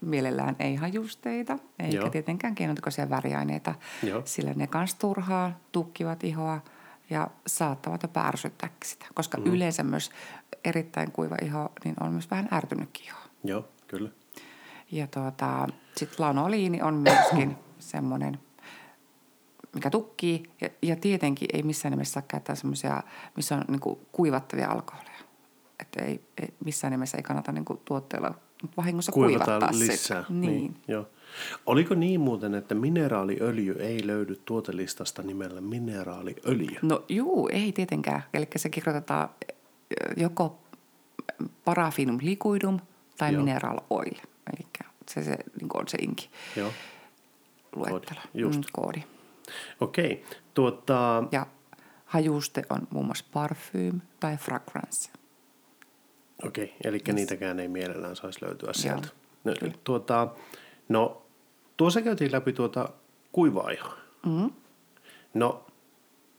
mielellään 0.00 0.56
ei 0.58 0.74
hajusteita, 0.74 1.58
eikä 1.78 1.96
Joo. 1.96 2.10
tietenkään 2.10 2.54
keinotekoisia 2.54 3.10
väriaineita, 3.10 3.74
Joo. 4.02 4.22
sillä 4.24 4.52
ne 4.54 4.66
kans 4.66 4.94
turhaa 4.94 5.60
tukkivat 5.72 6.24
ihoa 6.24 6.60
ja 7.10 7.28
saattavat 7.46 8.02
jopa 8.02 8.26
ärsyttää 8.26 8.70
sitä, 8.84 9.06
koska 9.14 9.38
mm. 9.38 9.46
yleensä 9.46 9.82
myös 9.82 10.10
erittäin 10.64 11.12
kuiva 11.12 11.36
iho 11.42 11.72
niin 11.84 11.94
on 12.00 12.12
myös 12.12 12.30
vähän 12.30 12.48
ärtynytkin 12.52 13.06
iho. 13.06 13.18
Joo, 13.44 13.68
kyllä. 13.86 14.10
Ja 14.92 15.06
tuota, 15.06 15.66
sitten 15.96 16.26
lanoliini 16.26 16.82
on 16.82 16.94
myöskin 16.94 17.56
semmoinen, 17.78 18.38
mikä 19.76 19.90
tukkii. 19.90 20.42
Ja, 20.60 20.68
ja 20.82 20.96
tietenkin 20.96 21.48
ei 21.52 21.62
missään 21.62 21.90
nimessä 21.90 22.12
saa 22.12 22.22
käyttää 22.28 22.56
semmoisia, 22.56 23.02
missä 23.36 23.54
on 23.54 23.64
niinku 23.68 24.00
kuivattavia 24.12 24.70
alkoholeja. 24.70 25.16
Että 25.80 26.04
ei, 26.04 26.20
ei, 26.42 26.48
missään 26.64 26.90
nimessä 26.90 27.16
ei 27.16 27.22
kannata 27.22 27.52
niinku 27.52 27.82
tuotteella 27.84 28.34
vahingossa 28.76 29.12
kuivattaa 29.12 29.46
Kuivataan 29.46 29.74
sitä. 29.74 29.92
lisää. 29.92 30.24
Niin. 30.28 30.76
joo. 30.88 31.08
Oliko 31.66 31.94
niin 31.94 32.20
muuten, 32.20 32.54
että 32.54 32.74
mineraaliöljy 32.74 33.76
ei 33.78 34.06
löydy 34.06 34.36
tuotelistasta 34.44 35.22
nimellä 35.22 35.60
mineraaliöljy? 35.60 36.76
No 36.82 37.04
juu, 37.08 37.48
ei 37.52 37.72
tietenkään. 37.72 38.22
Eli 38.34 38.48
se 38.56 38.68
kirjoitetaan 38.68 39.28
ö, 39.50 39.50
joko 40.16 40.58
parafinum 41.64 42.18
liquidum 42.22 42.80
tai 43.18 43.32
Joo. 43.32 43.44
mineral 43.44 43.78
oil. 43.90 44.14
Eli 44.56 44.66
se, 45.10 45.22
se 45.24 45.36
niin 45.60 45.68
on 45.74 45.88
se 45.88 45.98
inki 46.00 46.30
Joo, 46.56 46.72
luettelo, 47.76 48.20
just. 48.34 48.58
Mm, 48.58 48.64
koodi. 48.72 49.02
Okei. 49.80 50.24
Tuota, 50.54 51.24
Ja 51.32 51.46
hajuste 52.04 52.62
on 52.70 52.88
muun 52.90 53.06
muassa 53.06 53.24
parfym 53.32 54.00
tai 54.20 54.36
fragrance. 54.36 55.10
okei, 56.46 56.76
eli 56.84 57.00
yes. 57.08 57.14
niitäkään 57.14 57.60
ei 57.60 57.68
mielellään 57.68 58.16
saisi 58.16 58.44
löytyä 58.46 58.72
sieltä. 58.72 59.08
No, 59.44 59.52
kyllä. 59.60 59.74
tuota, 59.84 60.28
no, 60.88 61.22
tuossa 61.76 62.02
käytiin 62.02 62.32
läpi 62.32 62.52
tuota 62.52 62.88
kuivaa 63.32 63.70
ihoa. 63.70 63.96
Mm. 64.26 64.50
No, 65.34 65.66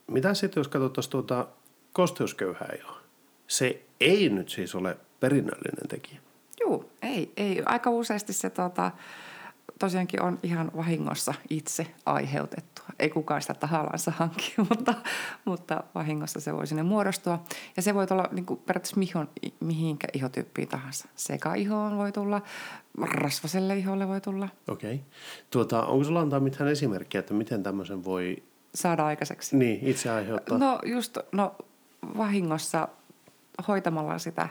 mitä 0.06 0.34
sitten, 0.34 0.60
jos 0.60 0.68
katsottaisiin 0.68 1.10
tuota 1.12 1.46
kosteusköyhää 1.92 2.68
ihoa? 2.78 2.98
Se 3.46 3.82
ei 4.00 4.28
nyt 4.28 4.48
siis 4.48 4.74
ole 4.74 4.96
perinnöllinen 5.20 5.88
tekijä. 5.88 6.20
Juu, 6.60 6.90
ei, 7.02 7.32
ei. 7.36 7.62
Aika 7.66 7.90
useasti 7.90 8.32
se 8.32 8.50
tota, 8.50 8.90
tosiaankin 9.78 10.22
on 10.22 10.38
ihan 10.42 10.70
vahingossa 10.76 11.34
itse 11.50 11.86
aiheutettua. 12.06 12.77
Ei 12.98 13.10
kukaan 13.10 13.40
sitä 13.42 13.54
tahallansa 13.54 14.10
hankki, 14.16 14.54
mutta, 14.70 14.94
mutta 15.44 15.82
vahingossa 15.94 16.40
se 16.40 16.54
voi 16.54 16.66
sinne 16.66 16.82
muodostua. 16.82 17.42
Ja 17.76 17.82
se 17.82 17.94
voi 17.94 18.06
tulla 18.06 18.28
niin 18.32 18.46
kuin 18.46 18.60
periaatteessa 18.66 18.98
mihon, 18.98 19.28
mihinkä 19.60 20.08
ihotyyppiin 20.12 20.68
tahansa. 20.68 21.08
Sekaihoon 21.16 21.96
voi 21.96 22.12
tulla, 22.12 22.42
rasvaselle 23.00 23.76
iholle 23.76 24.08
voi 24.08 24.20
tulla. 24.20 24.48
Okei. 24.68 25.00
Tuota, 25.50 25.86
onko 25.86 26.04
sulla 26.04 26.20
antaa 26.20 26.40
mitään 26.40 26.70
esimerkkiä, 26.70 27.18
että 27.18 27.34
miten 27.34 27.62
tämmöisen 27.62 28.04
voi 28.04 28.42
Saada 28.74 29.06
aikaiseksi. 29.06 29.56
niin, 29.56 29.78
itse 29.82 30.10
aiheuttaa? 30.10 30.58
No 30.58 30.78
just, 30.84 31.18
no 31.32 31.54
vahingossa 32.16 32.88
hoitamalla 33.68 34.18
sitä 34.18 34.48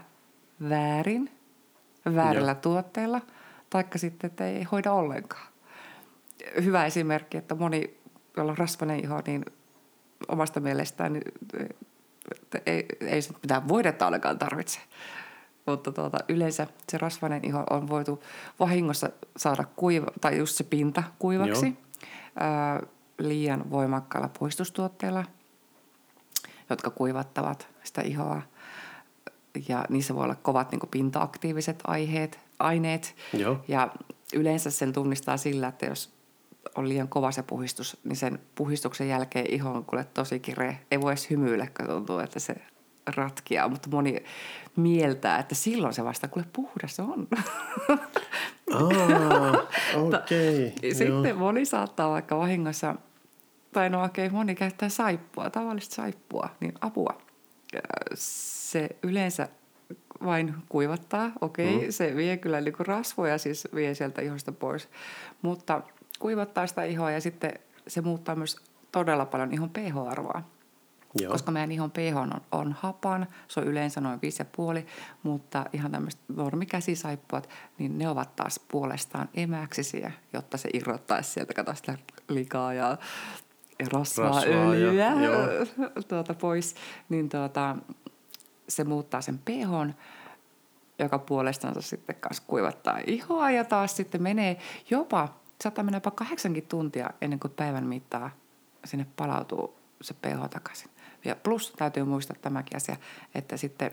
väärin, 0.70 1.32
väärillä 2.16 2.52
Joo. 2.52 2.62
tuotteilla, 2.62 3.22
taikka 3.70 3.98
sitten, 3.98 4.28
että 4.30 4.48
ei 4.48 4.64
hoida 4.64 4.94
ollenkaan. 4.94 5.48
Hyvä 6.64 6.86
esimerkki, 6.86 7.38
että 7.38 7.56
moni, 7.56 7.97
jolla 8.42 8.52
on 8.52 8.58
rasvainen 8.58 9.04
iho, 9.04 9.22
niin 9.28 9.46
omasta 10.28 10.60
mielestään 10.60 11.14
niin, 11.14 11.24
ei, 12.66 12.86
ei 13.02 13.22
se 13.22 13.34
mitään 13.42 13.68
voidetta 13.68 14.08
ollenkaan 14.08 14.40
tarvitse. 14.40 14.80
Mutta 15.66 15.92
tuota, 15.92 16.18
yleensä 16.28 16.68
se 16.90 16.98
rasvainen 16.98 17.46
iho 17.46 17.64
on 17.70 17.88
voitu 17.88 18.24
vahingossa 18.60 19.10
saada 19.38 19.64
kuiva, 19.76 20.08
tai 20.22 20.38
just 20.38 20.56
se 20.56 20.64
pinta 20.64 21.04
kuivaksi 21.20 21.66
Joo. 21.66 21.76
ää, 22.36 22.82
liian 23.20 23.72
voimakkailla 23.72 24.30
puistustuotteilla, 24.40 25.26
jotka 26.70 26.90
kuivattavat 26.90 27.68
sitä 27.84 28.02
ihoa. 28.02 28.42
Ja 29.68 29.86
niissä 29.90 30.16
voi 30.16 30.24
olla 30.24 30.36
kovat 30.36 30.72
niin 30.72 30.82
pinta-aktiiviset 30.92 31.80
aiheet, 31.88 32.40
aineet. 32.60 33.16
Joo. 33.34 33.64
Ja 33.68 33.92
yleensä 34.34 34.72
sen 34.72 34.94
tunnistaa 34.94 35.38
sillä, 35.38 35.68
että 35.68 35.86
jos 35.86 36.17
on 36.76 36.90
liian 36.90 37.08
kova 37.08 37.32
se 37.32 37.44
puhistus, 37.44 37.98
niin 38.04 38.16
sen 38.16 38.40
puhistuksen 38.56 39.10
jälkeen 39.10 39.54
iho 39.54 39.72
on 39.72 39.86
kuule 39.86 40.04
tosi 40.14 40.40
kireä. 40.40 40.76
Ei 40.92 41.02
voi 41.02 41.12
edes 41.12 41.30
hymyillä, 41.30 41.68
kun 41.78 41.88
tuntuu, 41.88 42.20
että 42.20 42.40
se 42.40 42.56
ratkeaa, 43.16 43.68
mutta 43.68 43.90
moni 43.90 44.24
mieltää, 44.76 45.40
että 45.40 45.56
silloin 45.56 45.94
se 45.94 46.04
vasta 46.04 46.28
kuule 46.28 46.48
puhdas 46.54 47.00
on. 47.00 47.28
Aa, 48.74 49.68
okei. 50.18 50.74
Ja 50.82 50.96
Sitten 50.96 51.38
moni 51.38 51.66
saattaa 51.66 52.12
vaikka 52.12 52.38
vahingossa, 52.38 52.96
tai 53.74 53.90
no 53.90 54.04
okei, 54.04 54.30
moni 54.30 54.56
käyttää 54.56 54.90
saippua, 54.90 55.50
tavallista 55.50 55.96
saippua, 55.96 56.50
niin 56.60 56.74
apua. 56.82 57.18
Se 58.14 58.90
yleensä 59.04 59.48
vain 60.26 60.56
kuivattaa, 60.70 61.32
okei, 61.42 61.86
mm. 61.86 61.92
se 61.92 62.16
vie 62.16 62.38
kyllä 62.38 62.62
niin 62.62 62.74
rasvoja, 62.80 63.38
siis 63.38 63.68
vie 63.76 63.96
sieltä 63.96 64.22
ihosta 64.22 64.52
pois, 64.52 64.90
mutta 65.42 65.82
kuivattaa 66.20 66.68
sitä 66.68 66.84
ihoa 66.84 67.12
ja 67.12 67.22
sitten 67.22 67.54
se 67.88 68.02
muuttaa 68.02 68.36
myös 68.36 68.56
todella 68.92 69.26
paljon 69.26 69.54
ihon 69.54 69.70
pH-arvoa. 69.70 70.42
Joo. 71.22 71.32
Koska 71.32 71.52
meidän 71.52 71.72
ihon 71.72 71.92
pH 71.92 72.18
on, 72.18 72.32
on 72.52 72.76
hapan, 72.80 73.28
se 73.48 73.60
on 73.60 73.68
yleensä 73.68 74.02
noin 74.02 74.20
5,5, 74.80 74.88
mutta 75.24 75.66
ihan 75.74 75.92
tämmöiset 75.92 76.22
normikäsisaippuat, 76.28 77.50
niin 77.78 77.98
ne 77.98 78.10
ovat 78.10 78.36
taas 78.36 78.60
puolestaan 78.68 79.30
emäksisiä, 79.34 80.12
jotta 80.34 80.58
se 80.58 80.70
irrottaisi 80.74 81.32
sieltä, 81.32 81.54
kato 81.54 81.76
sitä 81.76 81.98
likaa 82.30 82.74
ja, 82.74 82.98
ja 83.80 83.86
rasvaa, 83.94 84.28
Rasvaa 84.28 84.54
ja- 84.54 84.70
öljyä 84.70 85.14
joo. 85.14 85.48
tuota 86.08 86.34
pois, 86.34 86.76
niin 87.10 87.30
tuota, 87.30 87.76
se 88.70 88.84
muuttaa 88.84 89.22
sen 89.22 89.38
pH, 89.40 89.96
joka 91.00 91.20
puolestaan 91.20 91.82
sitten 91.82 92.16
kanssa 92.16 92.44
kuivattaa 92.48 93.00
ihoa 93.08 93.52
ja 93.52 93.64
taas 93.64 93.96
sitten 93.96 94.24
menee 94.24 94.58
jopa, 94.90 95.30
saattaa 95.64 95.84
mennä 95.84 95.98
jopa 95.98 96.12
kahdeksankin 96.12 96.68
tuntia 96.68 97.10
ennen 97.22 97.40
kuin 97.40 97.54
päivän 97.54 97.88
mittaa 97.88 98.32
sinne 98.86 99.08
palautuu 99.16 99.78
se 100.02 100.14
pH 100.14 100.50
takaisin. 100.50 100.92
Ja 101.26 101.36
plus 101.36 101.74
täytyy 101.78 102.04
muistaa 102.04 102.38
tämäkin 102.42 102.78
asia, 102.78 102.98
että 103.36 103.58
sitten 103.58 103.92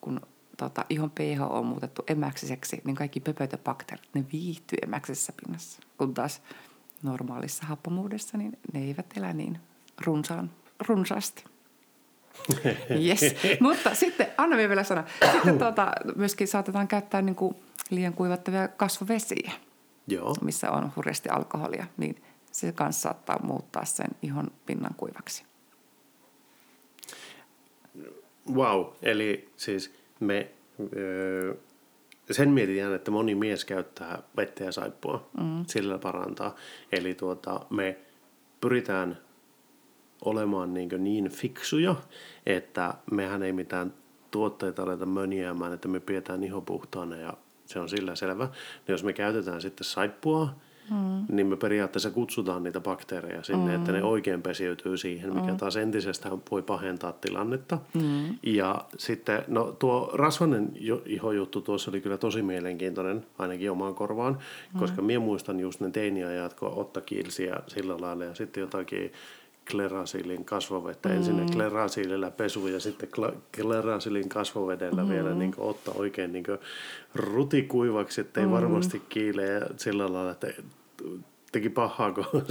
kun 0.00 0.20
tota, 0.56 0.84
ihon 0.88 1.10
pH 1.10 1.42
on 1.50 1.66
muutettu 1.66 2.02
emäksiseksi, 2.06 2.82
niin 2.84 2.96
kaikki 2.96 3.20
pöpöt 3.20 3.52
ja 3.52 3.58
bakteerit, 3.58 4.08
ne 4.14 4.24
viihtyy 4.32 4.78
emäksisessä 4.82 5.32
pinnassa. 5.36 5.82
Kun 5.98 6.14
taas 6.14 6.42
normaalissa 7.02 7.66
happamuudessa, 7.66 8.38
niin 8.38 8.58
ne 8.72 8.80
eivät 8.80 9.06
elä 9.16 9.32
niin 9.32 9.58
runsaan, 10.04 10.50
runsaasti. 10.88 11.44
Yes. 13.06 13.20
Mutta 13.60 13.94
sitten, 13.94 14.26
anna 14.38 14.56
vielä 14.56 14.84
sana. 14.84 15.04
Sitten 15.32 15.58
tuota, 15.58 15.92
myöskin 16.16 16.48
saatetaan 16.48 16.88
käyttää 16.88 17.22
niin 17.22 17.36
kuin 17.36 17.56
liian 17.90 18.12
kuivattavia 18.12 18.68
kasvovesiä, 18.68 19.52
Joo. 20.06 20.34
missä 20.42 20.70
on 20.70 20.92
hurjasti 20.96 21.28
alkoholia, 21.28 21.86
niin 21.96 22.22
se 22.52 22.72
kanssa 22.72 23.00
saattaa 23.02 23.38
muuttaa 23.42 23.84
sen 23.84 24.10
ihon 24.22 24.50
pinnan 24.66 24.94
kuivaksi. 24.96 25.44
Wow, 28.54 28.86
eli 29.02 29.48
siis 29.56 29.94
me 30.20 30.50
öö, 30.96 31.54
sen 32.30 32.50
mietitään, 32.50 32.94
että 32.94 33.10
moni 33.10 33.34
mies 33.34 33.64
käyttää 33.64 34.22
vettä 34.36 34.64
ja 34.64 34.72
saippua, 34.72 35.30
mm. 35.40 35.64
sillä 35.66 35.98
parantaa. 35.98 36.54
Eli 36.92 37.14
tuota, 37.14 37.60
me 37.70 37.98
pyritään 38.60 39.18
olemaan 40.24 40.74
niin, 40.74 40.88
niin 40.98 41.30
fiksuja, 41.30 41.94
että 42.46 42.94
mehän 43.10 43.42
ei 43.42 43.52
mitään 43.52 43.94
tuotteita 44.30 44.82
aleta 44.82 45.06
möniämään, 45.06 45.72
että 45.72 45.88
me 45.88 46.00
pidetään 46.00 46.44
iho 46.44 46.60
puhtaana 46.60 47.16
ja 47.16 47.34
se 47.66 47.80
on 47.80 47.88
sillä 47.88 48.14
selvä. 48.14 48.44
No 48.44 48.50
jos 48.88 49.04
me 49.04 49.12
käytetään 49.12 49.60
sitten 49.60 49.84
saippua, 49.84 50.48
mm. 50.90 51.36
niin 51.36 51.46
me 51.46 51.56
periaatteessa 51.56 52.10
kutsutaan 52.10 52.62
niitä 52.62 52.80
bakteereja 52.80 53.42
sinne, 53.42 53.70
mm. 53.70 53.76
että 53.76 53.92
ne 53.92 54.02
oikein 54.02 54.42
pesiytyy 54.42 54.96
siihen, 54.96 55.34
mikä 55.34 55.52
mm. 55.52 55.56
taas 55.56 55.76
entisestään 55.76 56.42
voi 56.50 56.62
pahentaa 56.62 57.12
tilannetta. 57.12 57.78
Mm. 57.94 58.38
Ja 58.42 58.84
sitten, 58.98 59.44
no 59.48 59.76
tuo 59.78 60.10
rasvanen 60.14 60.72
ihojuttu 61.06 61.60
tuossa 61.60 61.90
oli 61.90 62.00
kyllä 62.00 62.18
tosi 62.18 62.42
mielenkiintoinen, 62.42 63.26
ainakin 63.38 63.70
omaan 63.70 63.94
korvaan, 63.94 64.38
mm. 64.74 64.78
koska 64.78 65.02
minä 65.02 65.20
muistan 65.20 65.60
just 65.60 65.80
ne 65.80 65.90
teiniajat, 65.90 66.54
kun 66.54 66.72
Otta 66.74 67.00
kiilsiä 67.00 67.56
sillä 67.66 67.96
lailla 68.00 68.24
ja 68.24 68.34
sitten 68.34 68.60
jotakin 68.60 69.12
klerasiilin 69.70 70.44
kasvovettä. 70.44 71.08
Mm. 71.08 71.14
Ensin 71.14 71.46
klerasiilillä 71.52 72.30
pesu 72.30 72.66
ja 72.66 72.80
sitten 72.80 73.08
klerasiilin 73.56 74.28
kasvovedellä 74.28 75.02
mm. 75.02 75.08
vielä 75.08 75.34
niin 75.34 75.54
ottaa 75.58 75.94
oikein 75.96 76.32
niin 76.32 76.44
rutikuivaksi, 77.14 78.20
ettei 78.20 78.46
mm. 78.46 78.52
varmasti 78.52 79.02
kiile 79.08 79.44
ja 79.44 79.60
sillä 79.76 80.12
lailla, 80.12 80.30
että 80.30 80.46
teki 81.54 81.68
pahaa, 81.68 82.12
kun 82.12 82.26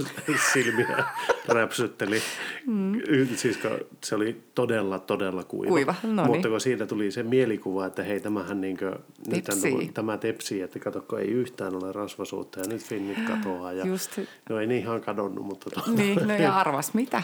silmiä 0.52 1.04
räpsytteli. 1.48 2.20
Mm. 2.66 3.00
Siis 3.36 3.58
se 4.04 4.14
oli 4.14 4.40
todella, 4.54 4.98
todella 4.98 5.44
kuiva. 5.44 5.68
kuiva 5.68 5.94
no 6.02 6.22
niin. 6.22 6.32
Mutta 6.32 6.48
kun 6.48 6.60
siitä 6.60 6.86
tuli 6.86 7.10
se 7.10 7.22
mielikuva, 7.22 7.86
että 7.86 8.02
hei, 8.02 8.20
tämähän 8.20 8.60
niin 8.60 8.76
kuin, 8.76 8.94
nyt 9.26 9.44
tämä, 9.44 9.92
tämä 9.94 10.18
tepsii, 10.18 10.60
että 10.60 10.78
katsokko, 10.78 11.18
ei 11.18 11.28
yhtään 11.28 11.74
ole 11.74 11.92
rasvasuutta 11.92 12.60
ja 12.60 12.66
nyt 12.68 12.82
finnit 12.82 13.18
katoaa. 13.26 13.72
Ja, 13.72 13.86
Just. 13.86 14.18
No 14.48 14.58
ei 14.58 14.66
niin 14.66 14.82
ihan 14.82 15.00
kadonnut, 15.00 15.44
mutta... 15.44 15.70
To... 15.70 15.82
Niin, 15.92 16.28
no 16.28 16.34
ja 16.34 16.56
arvas 16.60 16.94
mitä. 16.94 17.22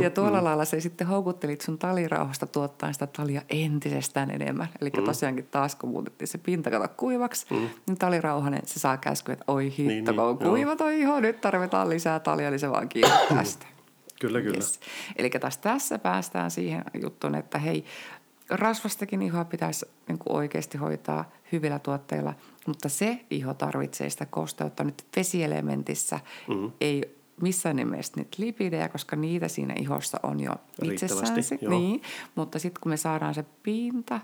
Ja 0.00 0.10
tuolla 0.10 0.38
mm. 0.38 0.44
lailla 0.44 0.64
se 0.64 0.80
sitten 0.80 1.06
houkuttelit 1.06 1.60
sun 1.60 1.78
talirauhasta 1.78 2.46
tuottaa 2.46 2.92
sitä 2.92 3.06
talia 3.06 3.42
entisestään 3.50 4.30
enemmän. 4.30 4.68
Eli 4.80 4.90
mm. 4.96 5.04
tosiaankin 5.04 5.48
taas 5.50 5.74
kun 5.74 5.90
muutettiin 5.90 6.28
se 6.28 6.38
pinta 6.38 6.70
kato 6.70 6.94
kuivaksi, 6.96 7.46
mm. 7.50 7.68
niin 7.86 7.98
talirauhanen 7.98 8.62
se 8.66 8.80
saa 8.80 8.96
käsky, 8.96 9.32
että 9.32 9.44
oi 9.48 9.64
hitto, 9.64 9.82
niin, 9.82 10.04
niin, 10.04 10.38
kuiva 10.38 10.76
toi 10.76 10.89
iho, 10.90 11.20
nyt 11.20 11.40
tarvitaan 11.40 11.88
lisää 11.88 12.20
se 12.56 12.70
vaan 12.70 12.88
kiinnittää 12.88 13.44
sitä. 13.52 13.66
Kyllä, 14.20 14.40
kyllä. 14.40 14.56
Yes. 14.56 14.80
Eli 15.16 15.30
taas 15.30 15.58
tässä 15.58 15.98
päästään 15.98 16.50
siihen 16.50 16.84
juttuun, 17.02 17.34
että 17.34 17.58
hei, 17.58 17.84
rasvastakin 18.50 19.22
ihoa 19.22 19.44
pitäisi 19.44 19.86
niin 20.08 20.18
kuin 20.18 20.36
oikeasti 20.36 20.78
hoitaa 20.78 21.30
hyvillä 21.52 21.78
tuotteilla, 21.78 22.34
mutta 22.66 22.88
se 22.88 23.24
iho 23.30 23.54
tarvitsee 23.54 24.10
sitä 24.10 24.26
kosteutta 24.26 24.84
nyt 24.84 25.04
vesielementissä. 25.16 26.20
Mm-hmm. 26.48 26.72
Ei 26.80 27.16
missään 27.42 27.76
nimessä 27.76 28.12
niitä 28.16 28.36
lipidejä, 28.38 28.88
koska 28.88 29.16
niitä 29.16 29.48
siinä 29.48 29.74
ihossa 29.78 30.20
on 30.22 30.40
jo 30.40 30.52
itsessään. 30.82 31.36
Niin, 31.68 32.02
mutta 32.34 32.58
sitten 32.58 32.80
kun 32.80 32.90
me 32.90 32.96
saadaan 32.96 33.34
se 33.34 33.44
pinta, 33.62 34.20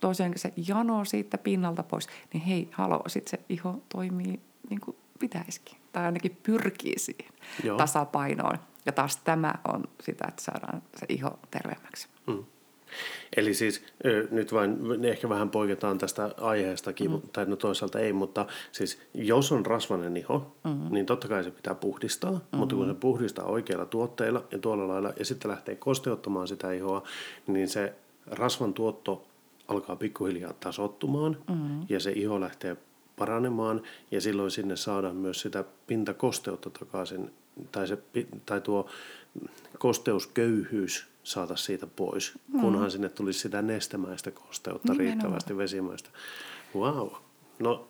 tosiaankin 0.00 0.38
se 0.38 0.52
jano 0.68 1.04
siitä 1.04 1.38
pinnalta 1.38 1.82
pois, 1.82 2.08
niin 2.32 2.42
hei, 2.42 2.68
halo, 2.72 3.02
sitten 3.06 3.30
se 3.30 3.44
iho 3.48 3.82
toimii 3.88 4.40
niin 4.70 4.80
kuin 4.80 4.96
pitäisikin. 5.18 5.78
Tai 5.92 6.04
ainakin 6.04 6.38
pyrkii 6.42 6.98
siihen 6.98 7.32
Joo. 7.64 7.76
tasapainoon. 7.76 8.58
Ja 8.86 8.92
taas 8.92 9.16
tämä 9.16 9.54
on 9.74 9.84
sitä, 10.02 10.24
että 10.28 10.42
saadaan 10.42 10.82
se 10.96 11.06
iho 11.08 11.38
terveemmäksi. 11.50 12.08
Mm. 12.26 12.44
Eli 13.36 13.54
siis 13.54 13.84
nyt 14.30 14.52
vain 14.52 15.04
ehkä 15.04 15.28
vähän 15.28 15.50
poiketaan 15.50 15.98
tästä 15.98 16.34
aiheestakin, 16.40 17.10
mm. 17.10 17.20
tai 17.32 17.46
no 17.46 17.56
toisaalta 17.56 17.98
ei, 17.98 18.12
mutta 18.12 18.46
siis 18.72 19.00
jos 19.14 19.52
on 19.52 19.66
rasvainen 19.66 20.16
iho, 20.16 20.56
mm. 20.64 20.86
niin 20.90 21.06
totta 21.06 21.28
kai 21.28 21.44
se 21.44 21.50
pitää 21.50 21.74
puhdistaa, 21.74 22.32
mm. 22.32 22.58
mutta 22.58 22.76
kun 22.76 22.88
se 22.88 22.94
puhdistaa 22.94 23.44
oikeilla 23.44 23.86
tuotteilla 23.86 24.44
ja 24.50 24.58
tuolla 24.58 24.88
lailla, 24.88 25.12
ja 25.18 25.24
sitten 25.24 25.50
lähtee 25.50 25.76
kosteuttamaan 25.76 26.48
sitä 26.48 26.72
ihoa, 26.72 27.02
niin 27.46 27.68
se 27.68 27.94
rasvan 28.26 28.74
tuotto 28.74 29.26
alkaa 29.68 29.96
pikkuhiljaa 29.96 30.52
tasottumaan, 30.52 31.36
mm. 31.50 31.86
ja 31.88 32.00
se 32.00 32.12
iho 32.12 32.40
lähtee 32.40 32.76
paranemaan 33.18 33.82
ja 34.10 34.20
silloin 34.20 34.50
sinne 34.50 34.76
saadaan 34.76 35.16
myös 35.16 35.40
sitä 35.40 35.64
pintakosteutta 35.86 36.70
takaisin 36.70 37.30
tai, 37.72 37.88
se, 37.88 37.98
tai 38.46 38.60
tuo 38.60 38.90
kosteusköyhyys 39.78 41.06
saata 41.22 41.56
siitä 41.56 41.86
pois, 41.86 42.32
mm. 42.52 42.60
kunhan 42.60 42.90
sinne 42.90 43.08
tulisi 43.08 43.38
sitä 43.38 43.62
nestemäistä 43.62 44.30
kosteutta 44.30 44.92
Nimenomaan. 44.92 45.14
riittävästi 45.14 45.56
vesimäistä. 45.56 46.10
Wow. 46.74 47.08
No 47.58 47.88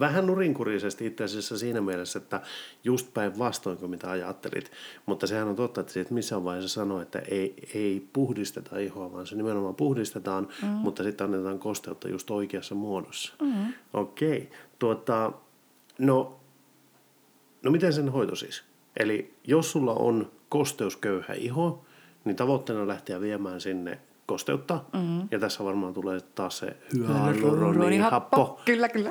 vähän 0.00 0.26
nurinkurisesti 0.26 1.06
itse 1.06 1.24
asiassa 1.24 1.58
siinä 1.58 1.80
mielessä, 1.80 2.18
että 2.18 2.40
just 2.84 3.14
päinvastoin 3.14 3.78
kuin 3.78 3.90
mitä 3.90 4.10
ajattelit. 4.10 4.70
Mutta 5.06 5.26
sehän 5.26 5.48
on 5.48 5.56
totta, 5.56 5.80
että 5.80 5.92
siitä 5.92 6.14
missään 6.14 6.44
vaiheessa 6.44 6.74
sanoo, 6.74 7.00
että 7.00 7.18
ei, 7.18 7.54
ei 7.74 8.08
puhdisteta 8.12 8.78
ihoa, 8.78 9.12
vaan 9.12 9.26
se 9.26 9.36
nimenomaan 9.36 9.74
puhdistetaan, 9.74 10.48
mm. 10.62 10.68
mutta 10.68 11.02
sitten 11.02 11.24
annetaan 11.24 11.58
kosteutta 11.58 12.08
just 12.08 12.30
oikeassa 12.30 12.74
muodossa. 12.74 13.34
Mm. 13.42 13.72
Okei. 13.92 14.38
Okay. 14.38 14.58
Tuota, 14.78 15.32
no, 15.98 16.40
no 17.62 17.70
miten 17.70 17.92
sen 17.92 18.08
hoito 18.08 18.36
siis? 18.36 18.64
Eli 18.96 19.34
jos 19.44 19.72
sulla 19.72 19.94
on 19.94 20.32
kosteusköyhä 20.48 21.34
iho, 21.34 21.84
niin 22.24 22.36
tavoitteena 22.36 22.86
lähteä 22.86 23.20
viemään 23.20 23.60
sinne 23.60 23.98
kosteutta. 24.26 24.84
Mm-hmm. 24.92 25.28
Ja 25.30 25.38
tässä 25.38 25.64
varmaan 25.64 25.94
tulee 25.94 26.20
taas 26.20 26.58
se 26.58 26.76
hyaluronihappo. 26.96 28.60
Kyllä, 28.64 28.88
kyllä. 28.88 29.10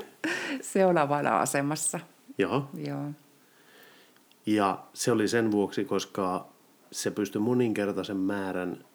Se 0.62 0.86
on 0.86 0.96
asemassa. 1.42 2.00
Joo. 2.38 2.70
Joo. 2.88 3.12
Ja 4.46 4.84
se 4.94 5.12
oli 5.12 5.28
sen 5.28 5.52
vuoksi, 5.52 5.86
koska 5.86 6.48
se 6.92 7.12
pystyi 7.12 7.42
moninkertaisen 7.42 8.18
määrän 8.18 8.86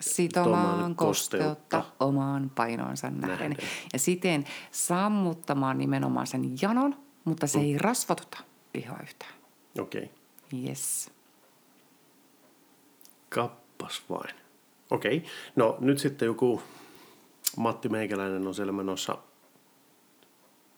sitomaan 0.00 0.94
kosteutta, 0.96 1.54
kosteutta 1.54 1.84
omaan 2.00 2.50
painoonsa 2.54 3.10
nähden. 3.10 3.28
nähden. 3.28 3.56
Ja 3.92 3.98
siten 3.98 4.44
sammuttamaan 4.70 5.78
nimenomaan 5.78 6.26
sen 6.26 6.54
janon, 6.62 6.96
mutta 7.24 7.46
se 7.46 7.58
mm. 7.58 7.64
ei 7.64 7.78
rasvatuta 7.78 8.38
ihan 8.74 9.00
yhtään. 9.02 9.32
Okei. 9.78 10.02
Okay. 10.02 10.60
Yes. 10.68 11.10
Kappas 13.28 14.02
vain. 14.10 14.43
Okei. 14.94 15.16
Okay. 15.16 15.28
No 15.56 15.76
nyt 15.80 15.98
sitten 15.98 16.26
joku 16.26 16.62
Matti 17.56 17.88
Meikäläinen 17.88 18.46
on 18.46 18.54
siellä 18.54 18.72
menossa 18.72 19.18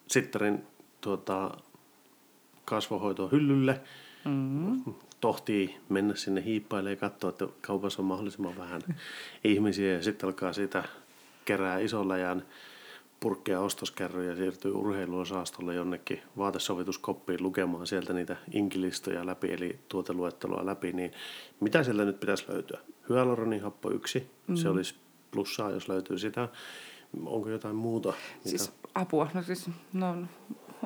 Sittarin 0.07 0.67
tuota, 1.01 1.51
kasvohoitohyllylle. 2.65 3.81
Mm-hmm. 4.25 4.95
Tohtii 5.21 5.77
mennä 5.89 6.15
sinne 6.15 6.45
hiippailemaan 6.45 6.93
ja 6.93 6.97
katsoa, 6.97 7.31
että 7.31 7.47
kaupassa 7.61 8.03
on 8.03 8.07
mahdollisimman 8.07 8.59
vähän 8.59 8.83
ihmisiä 9.45 9.93
ja 9.93 10.03
sitten 10.03 10.27
alkaa 10.27 10.53
sitä 10.53 10.85
kerää 11.45 11.79
isolla 11.79 12.17
ja 12.17 12.37
purkkeja 13.21 13.61
ostoskerroja 13.61 14.31
ja 14.31 14.37
siirtyy 14.37 14.73
urheiluosastolle 14.73 15.75
jonnekin 15.75 16.23
vaatesovituskoppiin 16.37 17.43
lukemaan 17.43 17.87
sieltä 17.87 18.13
niitä 18.13 18.37
inkilistoja 18.53 19.27
läpi, 19.27 19.53
eli 19.53 19.79
tuoteluettelua 19.89 20.67
läpi, 20.67 20.93
niin 20.93 21.13
mitä 21.61 21.83
sieltä 21.83 22.05
nyt 22.05 22.21
pitäisi 22.21 22.45
löytyä? 22.49 22.81
Hyaluronihappo 23.09 23.91
yksi, 23.91 24.31
mm. 24.47 24.57
se 24.57 24.69
olisi 24.69 24.95
plussaa, 25.31 25.71
jos 25.71 25.89
löytyy 25.89 26.19
sitä. 26.19 26.49
Onko 27.25 27.49
jotain 27.49 27.77
muuta? 27.77 28.09
Mitä? 28.09 28.49
Siis 28.49 28.73
apua, 28.95 29.29
no 29.35 29.43
siis 29.43 29.71
no, 29.93 30.17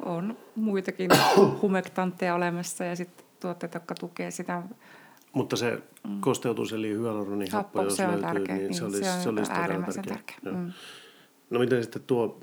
on 0.05 0.37
muitakin 0.57 1.11
humektantteja 1.63 2.35
olemassa 2.35 2.85
ja 2.85 2.97
sitten 2.97 3.27
tuotteita, 3.41 3.77
jotka 3.77 3.95
tukee 3.95 4.31
sitä 4.31 4.63
mutta 5.33 5.57
se 5.57 5.83
mm. 6.09 6.21
kosteutus 6.21 6.73
eli 6.73 6.89
hyaluronihappo, 6.89 7.83
jos 7.83 7.99
löytyy, 7.99 8.21
tärkeä. 8.21 8.57
niin 8.57 8.75
se 8.75 8.85
olisi, 8.85 9.05
se, 9.05 9.11
on 9.11 9.23
se 9.23 9.29
olisi 9.29 9.53
todella 9.53 9.87
tärkeä. 9.87 10.03
tärkeä. 10.03 10.53
Mm. 10.53 10.73
No 11.51 11.59
miten 11.59 11.83
sitten 11.83 12.03
tuo 12.07 12.41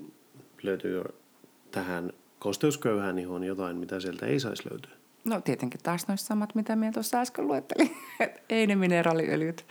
löytyy 0.63 1.03
tähän 1.71 2.13
kosteusköyhään 2.39 3.19
ihoon 3.19 3.43
jotain, 3.43 3.77
mitä 3.77 3.99
sieltä 3.99 4.25
ei 4.25 4.39
saisi 4.39 4.69
löytyä? 4.69 4.96
No 5.27 5.41
tietenkin 5.41 5.79
taas 5.83 6.07
noissa 6.07 6.27
samat, 6.27 6.55
mitä 6.55 6.75
minä 6.75 6.91
tuossa 6.91 7.19
äsken 7.19 7.47
luettelin. 7.47 7.97
ei 8.49 8.67
ne 8.67 8.75
mineraaliöljyt. 8.75 9.65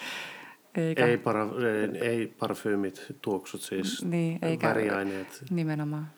Eikä... 0.75 1.07
Ei, 1.07 1.19
para, 1.19 1.43
ei, 1.43 2.09
ei 2.09 2.27
parfyymit, 2.27 3.07
tuoksut 3.23 3.61
siis, 3.61 4.05
niin, 4.05 4.39
eikä 4.43 4.69
väriaineet. 4.69 5.45
Nimenomaan. 5.51 6.11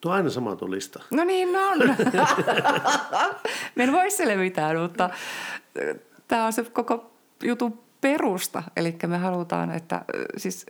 Tuo 0.00 0.12
aina 0.12 0.30
sama 0.30 0.56
tuo 0.56 0.70
lista. 0.70 1.02
No 1.10 1.24
niin 1.24 1.48
on. 1.56 1.78
Me 3.74 3.84
en 3.84 3.92
voi 3.92 4.10
sille 4.10 4.36
mitään, 4.36 4.78
mutta 4.78 5.10
tämä 6.28 6.46
on 6.46 6.52
se 6.52 6.64
koko 6.64 7.12
jutun 7.42 7.80
perusta. 8.00 8.62
Eli 8.76 8.96
me 9.06 9.18
halutaan, 9.18 9.70
että 9.70 10.04
siis 10.36 10.66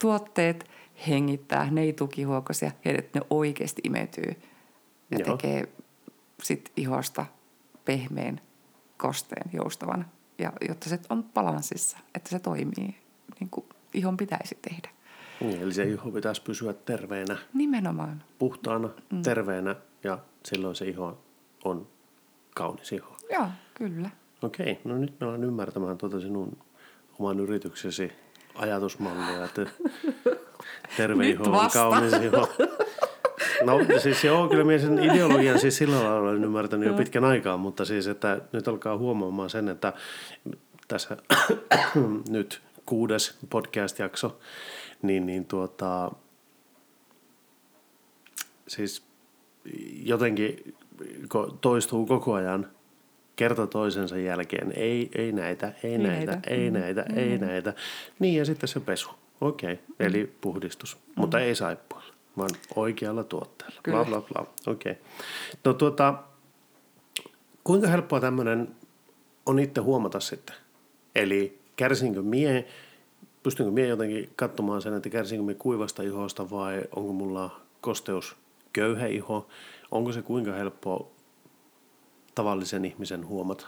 tuotteet 0.00 0.70
hengittää, 1.08 1.70
ne 1.70 1.82
ei 1.82 1.92
tukihuokoisia, 1.92 2.70
että 2.84 3.18
ne 3.18 3.26
oikeasti 3.30 3.82
imeytyy 3.84 4.36
ja 5.10 5.18
Joo. 5.18 5.36
tekee 5.36 5.68
sit 6.42 6.72
ihosta 6.76 7.26
pehmeän, 7.84 8.40
kosteen, 8.96 9.50
joustavan. 9.52 10.06
Ja 10.38 10.52
jotta 10.68 10.88
se 10.88 10.98
on 11.10 11.24
balanssissa, 11.24 11.98
että 12.14 12.30
se 12.30 12.38
toimii 12.38 12.96
niin 13.40 13.50
kuin 13.50 13.66
ihon 13.94 14.16
pitäisi 14.16 14.58
tehdä. 14.62 14.88
Niin, 15.40 15.62
eli 15.62 15.74
se 15.74 15.82
iho 15.84 16.10
pitäisi 16.10 16.42
pysyä 16.42 16.72
terveenä. 16.72 17.36
Nimenomaan. 17.54 18.22
Puhtaana, 18.38 18.88
mm. 19.12 19.22
terveenä 19.22 19.76
ja 20.04 20.18
silloin 20.44 20.76
se 20.76 20.88
iho 20.88 21.18
on 21.64 21.86
kaunis 22.54 22.92
iho. 22.92 23.16
Joo, 23.32 23.48
kyllä. 23.74 24.10
Okei, 24.42 24.80
no 24.84 24.98
nyt 24.98 25.20
me 25.20 25.26
ollaan 25.26 25.44
ymmärtämään 25.44 25.98
tuota 25.98 26.20
sinun 26.20 26.58
oman 27.18 27.40
yrityksesi 27.40 28.12
ajatusmallia, 28.54 29.44
että 29.44 29.66
terve 30.96 31.28
iho 31.28 31.44
on 31.44 31.70
kaunis 31.72 32.12
iho. 32.12 32.48
No 33.64 33.78
siis 33.98 34.24
joo, 34.24 34.48
kyllä 34.48 34.64
minä 34.64 34.78
sen 34.78 34.98
ideologian 34.98 35.60
siis 35.60 35.76
sillä 35.76 35.96
lailla 35.96 36.20
olen 36.20 36.44
ymmärtänyt 36.44 36.88
jo 36.88 36.94
pitkän 36.94 37.24
aikaa, 37.24 37.56
mutta 37.56 37.84
siis 37.84 38.06
että 38.06 38.40
nyt 38.52 38.68
alkaa 38.68 38.96
huomaamaan 38.96 39.50
sen, 39.50 39.68
että 39.68 39.92
tässä 40.88 41.16
nyt 42.28 42.62
kuudes 42.86 43.38
podcast-jakso, 43.50 44.38
niin, 45.02 45.26
niin 45.26 45.44
tuota, 45.44 46.10
siis 48.68 49.02
jotenkin 50.02 50.74
toistuu 51.60 52.06
koko 52.06 52.34
ajan 52.34 52.66
kerta 53.36 53.66
toisensa 53.66 54.18
jälkeen. 54.18 54.72
Ei, 54.76 55.10
ei 55.14 55.32
näitä, 55.32 55.72
ei, 55.82 55.90
ei 55.90 55.98
näitä, 55.98 56.32
näitä, 56.32 56.50
ei 56.50 56.70
mm. 56.70 56.78
näitä, 56.78 57.04
mm. 57.08 57.18
ei 57.18 57.38
näitä. 57.38 57.74
Niin 58.18 58.38
ja 58.38 58.44
sitten 58.44 58.68
se 58.68 58.80
pesu. 58.80 59.10
Okei, 59.40 59.72
okay. 59.72 59.84
mm. 59.88 60.06
eli 60.06 60.32
puhdistus. 60.40 60.96
Mm. 60.96 61.12
Mutta 61.20 61.40
ei 61.40 61.54
saippualla, 61.54 61.95
vaan 62.38 62.50
oikealla 62.76 63.24
tuotteella. 63.24 63.80
Kyllä. 63.82 64.04
Bla, 64.04 64.20
bla, 64.20 64.28
bla. 64.32 64.72
Okei. 64.72 64.92
Okay. 64.92 65.04
No 65.64 65.74
tuota, 65.74 66.14
kuinka 67.64 67.88
helppoa 67.88 68.20
tämmöinen 68.20 68.76
on 69.46 69.58
itse 69.58 69.80
huomata 69.80 70.20
sitten? 70.20 70.56
Eli 71.14 71.58
kärsinkö 71.76 72.22
mie, 72.22 72.68
pystynkö 73.42 73.72
mie 73.72 73.86
jotenkin 73.86 74.30
katsomaan 74.36 74.82
sen, 74.82 74.94
että 74.94 75.08
kärsinkö 75.08 75.44
mie 75.44 75.54
kuivasta 75.54 76.02
ihosta 76.02 76.50
vai 76.50 76.82
onko 76.96 77.12
mulla 77.12 77.60
kosteus 77.80 78.36
köyhä 78.72 79.06
iho? 79.06 79.48
Onko 79.90 80.12
se 80.12 80.22
kuinka 80.22 80.52
helppoa 80.52 81.06
tavallisen 82.34 82.84
ihmisen 82.84 83.26
huomata? 83.26 83.66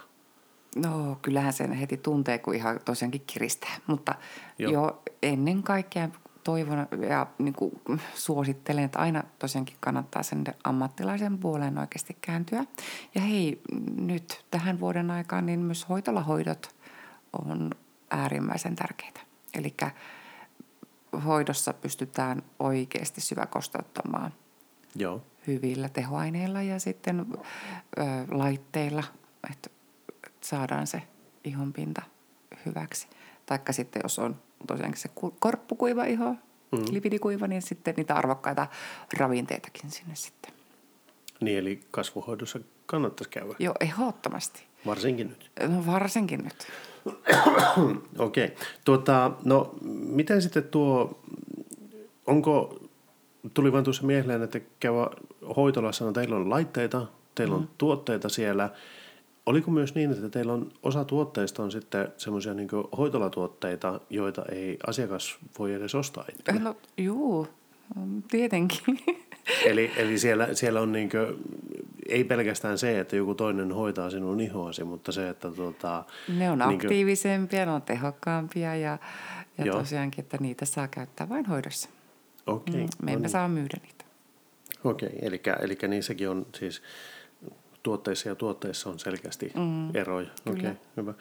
No 0.75 1.17
kyllähän 1.21 1.53
sen 1.53 1.73
heti 1.73 1.97
tuntee, 1.97 2.37
kun 2.37 2.55
ihan 2.55 2.79
tosiaankin 2.85 3.23
kiristää. 3.27 3.77
Mutta 3.87 4.15
jo, 4.59 4.71
jo 4.71 5.01
ennen 5.23 5.63
kaikkea 5.63 6.09
toivon 6.49 6.87
ja 7.09 7.27
niin 7.37 7.53
kuin 7.53 7.71
suosittelen, 8.15 8.83
että 8.83 8.99
aina 8.99 9.23
tosiaankin 9.39 9.77
kannattaa 9.79 10.23
sen 10.23 10.43
ammattilaisen 10.63 11.37
puoleen 11.37 11.77
oikeasti 11.77 12.17
kääntyä. 12.21 12.65
Ja 13.15 13.21
hei, 13.21 13.61
nyt 13.95 14.45
tähän 14.51 14.79
vuoden 14.79 15.11
aikaan 15.11 15.45
niin 15.45 15.59
myös 15.59 15.89
hoitolahoidot 15.89 16.75
on 17.49 17.71
äärimmäisen 18.11 18.75
tärkeitä. 18.75 19.19
Eli 19.53 19.75
hoidossa 21.25 21.73
pystytään 21.73 22.43
oikeasti 22.59 23.21
syväkosteuttamaan 23.21 24.33
Joo. 24.95 25.21
hyvillä 25.47 25.89
tehoaineilla 25.89 26.61
ja 26.61 26.79
sitten 26.79 27.25
ö, 27.29 28.03
laitteilla, 28.31 29.03
että 29.51 29.69
saadaan 30.41 30.87
se 30.87 31.01
ihonpinta 31.43 32.01
hyväksi. 32.65 33.07
Taikka 33.45 33.73
sitten 33.73 33.99
jos 34.03 34.19
on 34.19 34.48
tosiaankin 34.67 35.01
se 35.01 35.09
korppukuiva 35.39 36.05
iho, 36.05 36.29
mm. 36.71 36.85
lipidikuiva, 36.91 37.47
niin 37.47 37.61
sitten 37.61 37.93
niitä 37.97 38.15
arvokkaita 38.15 38.67
ravinteitakin 39.17 39.91
sinne 39.91 40.15
sitten. 40.15 40.53
Niin, 41.41 41.57
eli 41.57 41.79
kasvuhoidossa 41.91 42.59
kannattaisi 42.85 43.29
käydä. 43.29 43.53
Joo, 43.59 43.75
ehdottomasti. 43.79 44.63
Varsinkin 44.85 45.27
nyt. 45.27 45.51
No 45.67 45.85
varsinkin 45.85 46.43
nyt. 46.43 46.67
Okei. 48.17 48.45
Okay. 48.45 48.57
Tuota, 48.85 49.31
no, 49.45 49.75
miten 49.81 50.41
sitten 50.41 50.63
tuo, 50.63 51.19
onko, 52.27 52.79
tuli 53.53 53.71
vain 53.71 53.83
tuossa 53.83 54.03
mieleen, 54.03 54.41
että 54.41 54.59
käydä 54.79 55.09
hoitolassa, 55.55 56.05
no 56.05 56.11
teillä 56.11 56.35
on 56.35 56.49
laitteita, 56.49 57.07
teillä 57.35 57.55
on 57.55 57.61
mm. 57.61 57.67
tuotteita 57.77 58.29
siellä– 58.29 58.69
Oliko 59.49 59.71
myös 59.71 59.95
niin, 59.95 60.11
että 60.11 60.29
teillä 60.29 60.53
on 60.53 60.71
osa 60.83 61.05
tuotteista 61.05 61.63
on 61.63 61.71
sitten 61.71 62.07
semmoisia 62.17 62.53
niin 62.53 62.69
hoitolatuotteita, 62.97 63.99
joita 64.09 64.45
ei 64.51 64.77
asiakas 64.87 65.37
voi 65.59 65.73
edes 65.73 65.95
ostaa 65.95 66.25
itse? 66.29 66.51
No 66.51 66.77
juu, 66.97 67.47
tietenkin. 68.31 68.79
Eli, 69.65 69.91
eli 69.95 70.19
siellä, 70.19 70.53
siellä 70.53 70.81
on 70.81 70.91
niin 70.91 71.09
kuin, 71.09 71.25
ei 72.09 72.23
pelkästään 72.23 72.77
se, 72.77 72.99
että 72.99 73.15
joku 73.15 73.35
toinen 73.35 73.71
hoitaa 73.71 74.09
sinun 74.09 74.39
ihoasi, 74.39 74.83
mutta 74.83 75.11
se, 75.11 75.29
että... 75.29 75.51
Tuota, 75.51 76.03
ne 76.37 76.51
on 76.51 76.59
niin 76.59 76.75
aktiivisempia, 76.75 77.65
ne 77.65 77.71
on 77.71 77.81
tehokkaampia 77.81 78.75
ja, 78.75 78.97
ja 79.57 79.73
tosiaankin, 79.73 80.23
että 80.23 80.37
niitä 80.39 80.65
saa 80.65 80.87
käyttää 80.87 81.29
vain 81.29 81.45
hoidossa. 81.45 81.89
Okei. 82.47 82.73
Okay, 82.73 82.81
mm, 82.81 83.05
me 83.05 83.11
emme 83.11 83.19
no 83.19 83.19
niin. 83.19 83.29
saa 83.29 83.47
myydä 83.47 83.77
niitä. 83.83 84.05
Okei, 84.83 85.09
okay, 85.09 85.19
eli, 85.21 85.41
eli 85.61 85.77
niissäkin 85.87 86.29
on 86.29 86.45
siis 86.59 86.81
tuotteissa 87.83 88.29
ja 88.29 88.35
tuotteissa 88.35 88.89
on 88.89 88.99
selkeästi 88.99 89.51
mm. 89.55 89.95
eroja. 89.95 90.27
Okei, 90.45 90.61
okay, 90.61 90.73
hyvä. 90.97 91.13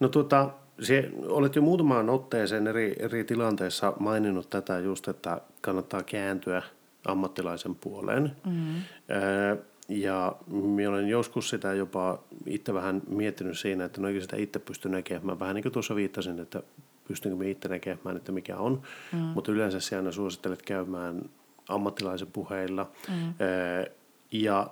No 0.00 0.08
tuota, 0.08 0.50
se, 0.80 1.10
olet 1.28 1.56
jo 1.56 1.62
muutamaan 1.62 2.10
otteeseen 2.10 2.66
eri, 2.66 2.96
eri 2.98 3.24
tilanteissa 3.24 3.92
maininnut 3.98 4.50
tätä 4.50 4.78
just, 4.78 5.08
että 5.08 5.40
kannattaa 5.60 6.02
kääntyä 6.02 6.62
ammattilaisen 7.06 7.74
puoleen. 7.74 8.36
Mm. 8.46 8.74
Öö, 9.10 9.56
ja 9.88 10.36
minä 10.46 10.90
olen 10.90 11.08
joskus 11.08 11.48
sitä 11.48 11.74
jopa 11.74 12.18
itse 12.46 12.74
vähän 12.74 13.02
miettinyt 13.08 13.58
siinä, 13.58 13.84
että 13.84 14.00
no 14.00 14.08
eikö 14.08 14.20
sitä 14.20 14.36
itse 14.36 14.58
pysty 14.58 14.88
näkemään. 14.88 15.40
Vähän 15.40 15.54
niin 15.54 15.62
kuin 15.62 15.72
tuossa 15.72 15.94
viittasin, 15.94 16.38
että 16.38 16.62
pystynkö 17.08 17.36
me 17.36 17.50
itse 17.50 17.68
näkemään, 17.68 18.16
että 18.16 18.32
mikä 18.32 18.56
on. 18.56 18.82
Mm. 19.12 19.18
Mutta 19.18 19.52
yleensä 19.52 19.80
sinä 19.80 19.98
aina 19.98 20.12
suosittelet 20.12 20.62
käymään 20.62 21.22
ammattilaisen 21.68 22.28
puheilla. 22.32 22.90
Mm. 23.08 23.34
Öö, 23.40 23.84
ja 24.32 24.70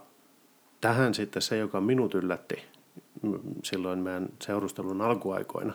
tähän 0.81 1.15
sitten 1.15 1.43
se, 1.43 1.57
joka 1.57 1.81
minut 1.81 2.15
yllätti 2.15 2.57
silloin 3.65 3.99
meidän 3.99 4.29
seurustelun 4.43 5.01
alkuaikoina, 5.01 5.75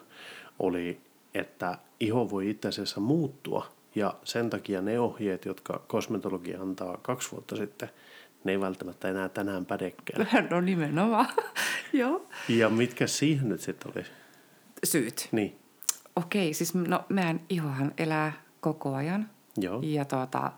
oli, 0.59 1.01
että 1.33 1.77
iho 1.99 2.29
voi 2.29 2.49
itse 2.49 2.67
asiassa 2.67 2.99
muuttua. 2.99 3.67
Ja 3.95 4.13
sen 4.23 4.49
takia 4.49 4.81
ne 4.81 4.99
ohjeet, 4.99 5.45
jotka 5.45 5.81
kosmetologia 5.87 6.61
antaa 6.61 6.97
kaksi 6.97 7.31
vuotta 7.31 7.55
sitten, 7.55 7.89
ne 8.43 8.51
ei 8.51 8.59
välttämättä 8.59 9.09
enää 9.09 9.29
tänään 9.29 9.65
pädekään. 9.65 10.27
No 10.49 10.61
nimenomaan, 10.61 11.27
joo. 11.93 12.25
Ja 12.49 12.69
mitkä 12.69 13.07
siihen 13.07 13.49
nyt 13.49 13.61
sitten 13.61 13.91
oli? 13.95 14.05
Syyt? 14.83 15.29
Niin. 15.31 15.55
Okei, 16.15 16.53
siis 16.53 16.73
no 16.75 17.05
meidän 17.09 17.41
ihohan 17.49 17.93
elää 17.97 18.33
koko 18.59 18.95
ajan. 18.95 19.29
Joo. 19.57 19.79
Ja 19.83 20.05
tuota, 20.05 20.51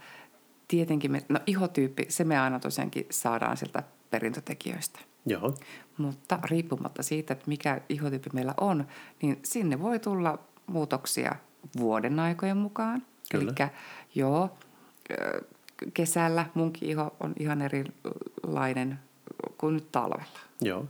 tietenkin 0.68 1.12
me, 1.12 1.22
no 1.30 1.40
ihotyyppi, 1.46 2.06
se 2.10 2.24
me 2.24 2.40
aina 2.40 2.60
tosiaankin 2.60 3.06
saadaan 3.10 3.58
sieltä 3.58 3.84
perintötekijöistä. 4.16 5.00
Joo. 5.26 5.56
Mutta 5.98 6.40
riippumatta 6.44 7.04
siitä, 7.04 7.34
että 7.34 7.46
mikä 7.48 7.82
ihotyyppi 7.90 8.30
meillä 8.34 8.54
on, 8.62 8.88
niin 9.22 9.40
sinne 9.44 9.80
voi 9.80 10.00
tulla 10.00 10.40
muutoksia 10.68 11.36
vuoden 11.78 12.20
aikojen 12.20 12.58
mukaan. 12.58 13.04
Eli 13.34 13.46
joo, 14.16 14.58
kesällä 15.94 16.46
munkin 16.54 16.90
iho 16.90 17.16
on 17.20 17.34
ihan 17.40 17.62
erilainen 17.62 19.00
kuin 19.58 19.74
nyt 19.74 19.92
talvella. 19.92 20.40
Joo. 20.62 20.86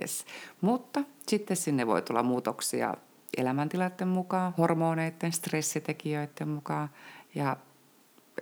Yes. 0.00 0.24
Mutta 0.60 1.04
sitten 1.26 1.56
sinne 1.56 1.86
voi 1.86 2.02
tulla 2.02 2.22
muutoksia 2.22 2.94
elämäntilanteen 3.36 4.08
mukaan, 4.08 4.54
hormoneiden, 4.58 5.32
stressitekijöiden 5.32 6.48
mukaan 6.48 6.90
ja 7.34 7.56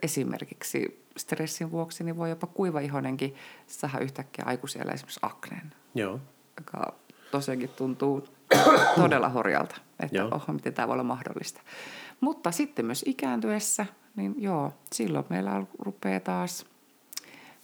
esimerkiksi 0.02 1.04
stressin 1.18 1.70
vuoksi 1.70 2.04
niin 2.04 2.16
voi 2.16 2.30
jopa 2.30 2.46
kuivaihonenkin 2.46 3.34
saada 3.66 3.98
yhtäkkiä 3.98 4.44
aikuisella 4.46 4.92
esimerkiksi 4.92 5.20
akneen. 5.22 5.72
Joo. 5.94 6.20
Joka 6.56 6.94
tosiaankin 7.30 7.68
tuntuu 7.68 8.28
todella 8.96 9.28
horjalta, 9.28 9.76
että 10.00 10.16
joo. 10.16 10.28
oho, 10.34 10.52
miten 10.52 10.74
tämä 10.74 10.88
voi 10.88 10.92
olla 10.92 11.04
mahdollista. 11.04 11.60
Mutta 12.20 12.50
sitten 12.50 12.86
myös 12.86 13.04
ikääntyessä, 13.06 13.86
niin 14.16 14.34
joo, 14.38 14.72
silloin 14.92 15.24
meillä 15.28 15.66
rupeaa 15.78 16.20
taas 16.20 16.66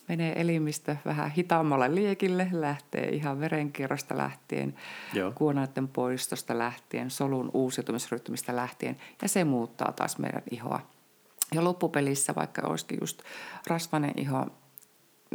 menee 0.08 0.40
elimistö 0.40 0.96
vähän 1.04 1.30
hitaammalle 1.30 1.94
liekille, 1.94 2.48
lähtee 2.52 3.08
ihan 3.08 3.40
verenkierrosta 3.40 4.16
lähtien, 4.16 4.74
kuonaiden 5.34 5.88
poistosta 5.88 6.58
lähtien, 6.58 7.10
solun 7.10 7.50
uusiutumisrytmistä 7.54 8.56
lähtien, 8.56 8.96
ja 9.22 9.28
se 9.28 9.44
muuttaa 9.44 9.92
taas 9.92 10.18
meidän 10.18 10.42
ihoa 10.50 10.80
ja 11.54 11.64
loppupelissä, 11.64 12.34
vaikka 12.34 12.62
olisikin 12.66 12.98
just 13.00 13.22
rasvainen 13.66 14.12
iho 14.16 14.46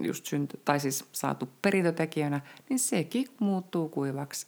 just 0.01 0.25
synty, 0.25 0.59
tai 0.65 0.79
siis 0.79 1.05
saatu 1.11 1.49
perintötekijänä, 1.61 2.41
niin 2.69 2.79
sekin 2.79 3.27
muuttuu 3.39 3.89
kuivaksi 3.89 4.47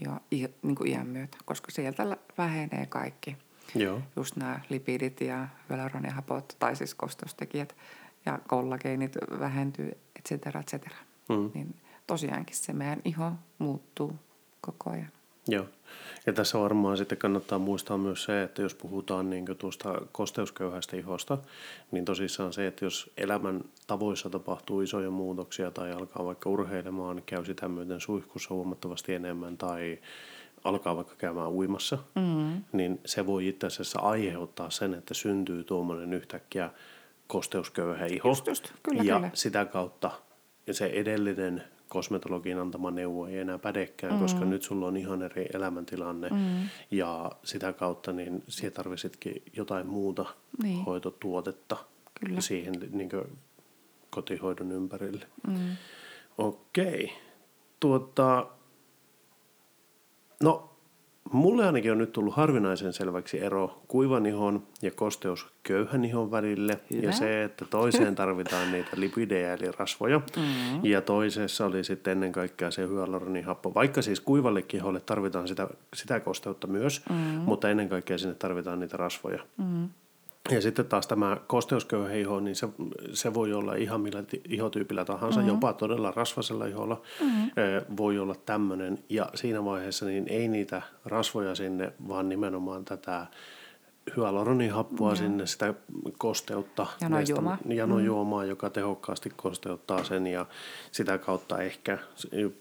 jo 0.00 0.20
niin 0.62 0.74
kuin 0.74 0.90
iän 0.90 1.06
myötä, 1.06 1.36
koska 1.44 1.70
sieltä 1.70 2.16
vähenee 2.38 2.86
kaikki. 2.86 3.36
Joo. 3.74 4.00
Just 4.16 4.36
nämä 4.36 4.60
lipidit 4.68 5.20
ja 5.20 5.48
hyaluronihapot, 5.68 6.56
tai 6.58 6.76
siis 6.76 6.94
kosteustekijät 6.94 7.76
ja 8.26 8.38
kollageenit 8.48 9.16
vähentyy, 9.40 9.88
et 9.88 10.24
cetera, 10.28 10.60
et 10.60 10.68
cetera. 10.68 10.96
Mm. 11.28 11.50
Niin 11.54 11.80
tosiaankin 12.06 12.56
se 12.56 12.72
meidän 12.72 13.00
iho 13.04 13.32
muuttuu 13.58 14.18
koko 14.60 14.90
ajan. 14.90 15.12
Joo. 15.48 15.66
Ja 16.26 16.32
tässä 16.32 16.58
varmaan 16.58 16.96
sitten 16.96 17.18
kannattaa 17.18 17.58
muistaa 17.58 17.98
myös 17.98 18.24
se, 18.24 18.42
että 18.42 18.62
jos 18.62 18.74
puhutaan 18.74 19.30
niin 19.30 19.44
tuosta 19.58 20.02
kosteusköyhästä 20.12 20.96
ihosta, 20.96 21.38
niin 21.90 22.04
tosissaan 22.04 22.52
se, 22.52 22.66
että 22.66 22.84
jos 22.84 23.10
elämän 23.16 23.64
tavoissa 23.86 24.30
tapahtuu 24.30 24.80
isoja 24.80 25.10
muutoksia 25.10 25.70
tai 25.70 25.92
alkaa 25.92 26.24
vaikka 26.24 26.50
urheilemaan, 26.50 27.22
käy 27.26 27.44
sitä 27.44 27.68
myöten 27.68 28.00
suihkussa 28.00 28.54
huomattavasti 28.54 29.14
enemmän 29.14 29.58
tai 29.58 29.98
alkaa 30.64 30.96
vaikka 30.96 31.14
käymään 31.14 31.50
uimassa, 31.50 31.98
mm. 32.14 32.64
niin 32.72 33.00
se 33.04 33.26
voi 33.26 33.48
itse 33.48 33.66
asiassa 33.66 34.00
aiheuttaa 34.00 34.70
sen, 34.70 34.94
että 34.94 35.14
syntyy 35.14 35.64
tuommoinen 35.64 36.12
yhtäkkiä 36.12 36.70
kosteusköyhä 37.26 38.06
iho. 38.06 38.28
Just, 38.28 38.46
just. 38.46 38.72
Kyllä, 38.82 39.02
ja 39.02 39.16
kyllä. 39.16 39.30
sitä 39.34 39.64
kautta 39.64 40.10
ja 40.66 40.74
se 40.74 40.86
edellinen 40.86 41.64
kosmetologin 41.92 42.58
antama 42.58 42.90
neuvo 42.90 43.26
ei 43.26 43.38
enää 43.38 43.58
pädekään, 43.58 44.14
mm. 44.14 44.18
koska 44.20 44.44
nyt 44.44 44.62
sulla 44.62 44.86
on 44.86 44.96
ihan 44.96 45.22
eri 45.22 45.46
elämäntilanne 45.54 46.28
mm. 46.28 46.68
ja 46.90 47.32
sitä 47.44 47.72
kautta 47.72 48.12
niin 48.12 48.42
siellä 48.48 48.74
tarvitsitkin 48.74 49.42
jotain 49.56 49.86
muuta 49.86 50.24
Niin. 50.62 50.84
hoitotuotetta 50.84 51.76
Kyllä. 52.20 52.40
siihen 52.40 52.74
niin 52.90 53.08
kotihoidon 54.10 54.72
ympärille. 54.72 55.26
Mm. 55.46 55.76
Okei. 56.38 57.12
Tuota, 57.80 58.46
no, 60.42 60.71
mulle 61.32 61.66
ainakin 61.66 61.92
on 61.92 61.98
nyt 61.98 62.12
tullut 62.12 62.34
harvinaisen 62.34 62.92
selväksi 62.92 63.40
ero 63.40 63.82
kuivan 63.88 64.26
ihon 64.26 64.62
ja 64.82 64.90
kosteus 64.90 65.46
köyhän 65.62 66.04
ihon 66.04 66.30
välille. 66.30 66.80
Hyvä. 66.90 67.06
Ja 67.06 67.12
se, 67.12 67.44
että 67.44 67.64
toiseen 67.64 68.14
tarvitaan 68.14 68.72
niitä 68.72 68.90
lipidejä 68.96 69.54
eli 69.54 69.72
rasvoja. 69.78 70.20
Mm. 70.36 70.84
Ja 70.84 71.00
toisessa 71.00 71.66
oli 71.66 71.84
sitten 71.84 72.12
ennen 72.12 72.32
kaikkea 72.32 72.70
se 72.70 72.86
hyaluronihappo. 72.86 73.74
Vaikka 73.74 74.02
siis 74.02 74.20
kuivallekin 74.20 74.80
iholle 74.80 75.00
tarvitaan 75.00 75.48
sitä, 75.48 75.68
sitä 75.94 76.20
kosteutta 76.20 76.66
myös, 76.66 77.02
mm. 77.10 77.16
mutta 77.16 77.70
ennen 77.70 77.88
kaikkea 77.88 78.18
sinne 78.18 78.34
tarvitaan 78.34 78.80
niitä 78.80 78.96
rasvoja. 78.96 79.42
Mm. 79.56 79.88
Ja 80.50 80.60
sitten 80.60 80.86
taas 80.86 81.06
tämä 81.06 81.36
kosteusköyhä 81.46 82.12
iho, 82.12 82.40
niin 82.40 82.56
se, 82.56 82.68
se 83.12 83.34
voi 83.34 83.52
olla 83.52 83.74
ihan 83.74 84.00
millä 84.00 84.24
ihotyypillä 84.48 85.04
tahansa, 85.04 85.40
mm-hmm. 85.40 85.54
jopa 85.54 85.72
todella 85.72 86.10
rasvasella 86.10 86.66
iholla 86.66 87.02
mm-hmm. 87.20 87.50
voi 87.96 88.18
olla 88.18 88.34
tämmöinen. 88.46 88.98
Ja 89.08 89.30
siinä 89.34 89.64
vaiheessa 89.64 90.06
niin 90.06 90.26
ei 90.28 90.48
niitä 90.48 90.82
rasvoja 91.04 91.54
sinne, 91.54 91.92
vaan 92.08 92.28
nimenomaan 92.28 92.84
tätä 92.84 93.26
hyaluronihappoa 94.16 95.10
mm-hmm. 95.10 95.24
sinne, 95.24 95.46
sitä 95.46 95.74
kosteutta. 96.18 96.86
Janojuomaa. 97.00 97.58
Janojuomaa, 97.68 98.42
mm. 98.42 98.48
joka 98.48 98.70
tehokkaasti 98.70 99.30
kosteuttaa 99.36 100.04
sen 100.04 100.26
ja 100.26 100.46
sitä 100.92 101.18
kautta 101.18 101.58
ehkä 101.58 101.98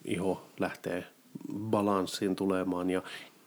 iho 0.06 0.48
lähtee 0.60 1.04
balanssiin 1.54 2.36
tulemaan. 2.36 2.90
Ja 2.90 3.02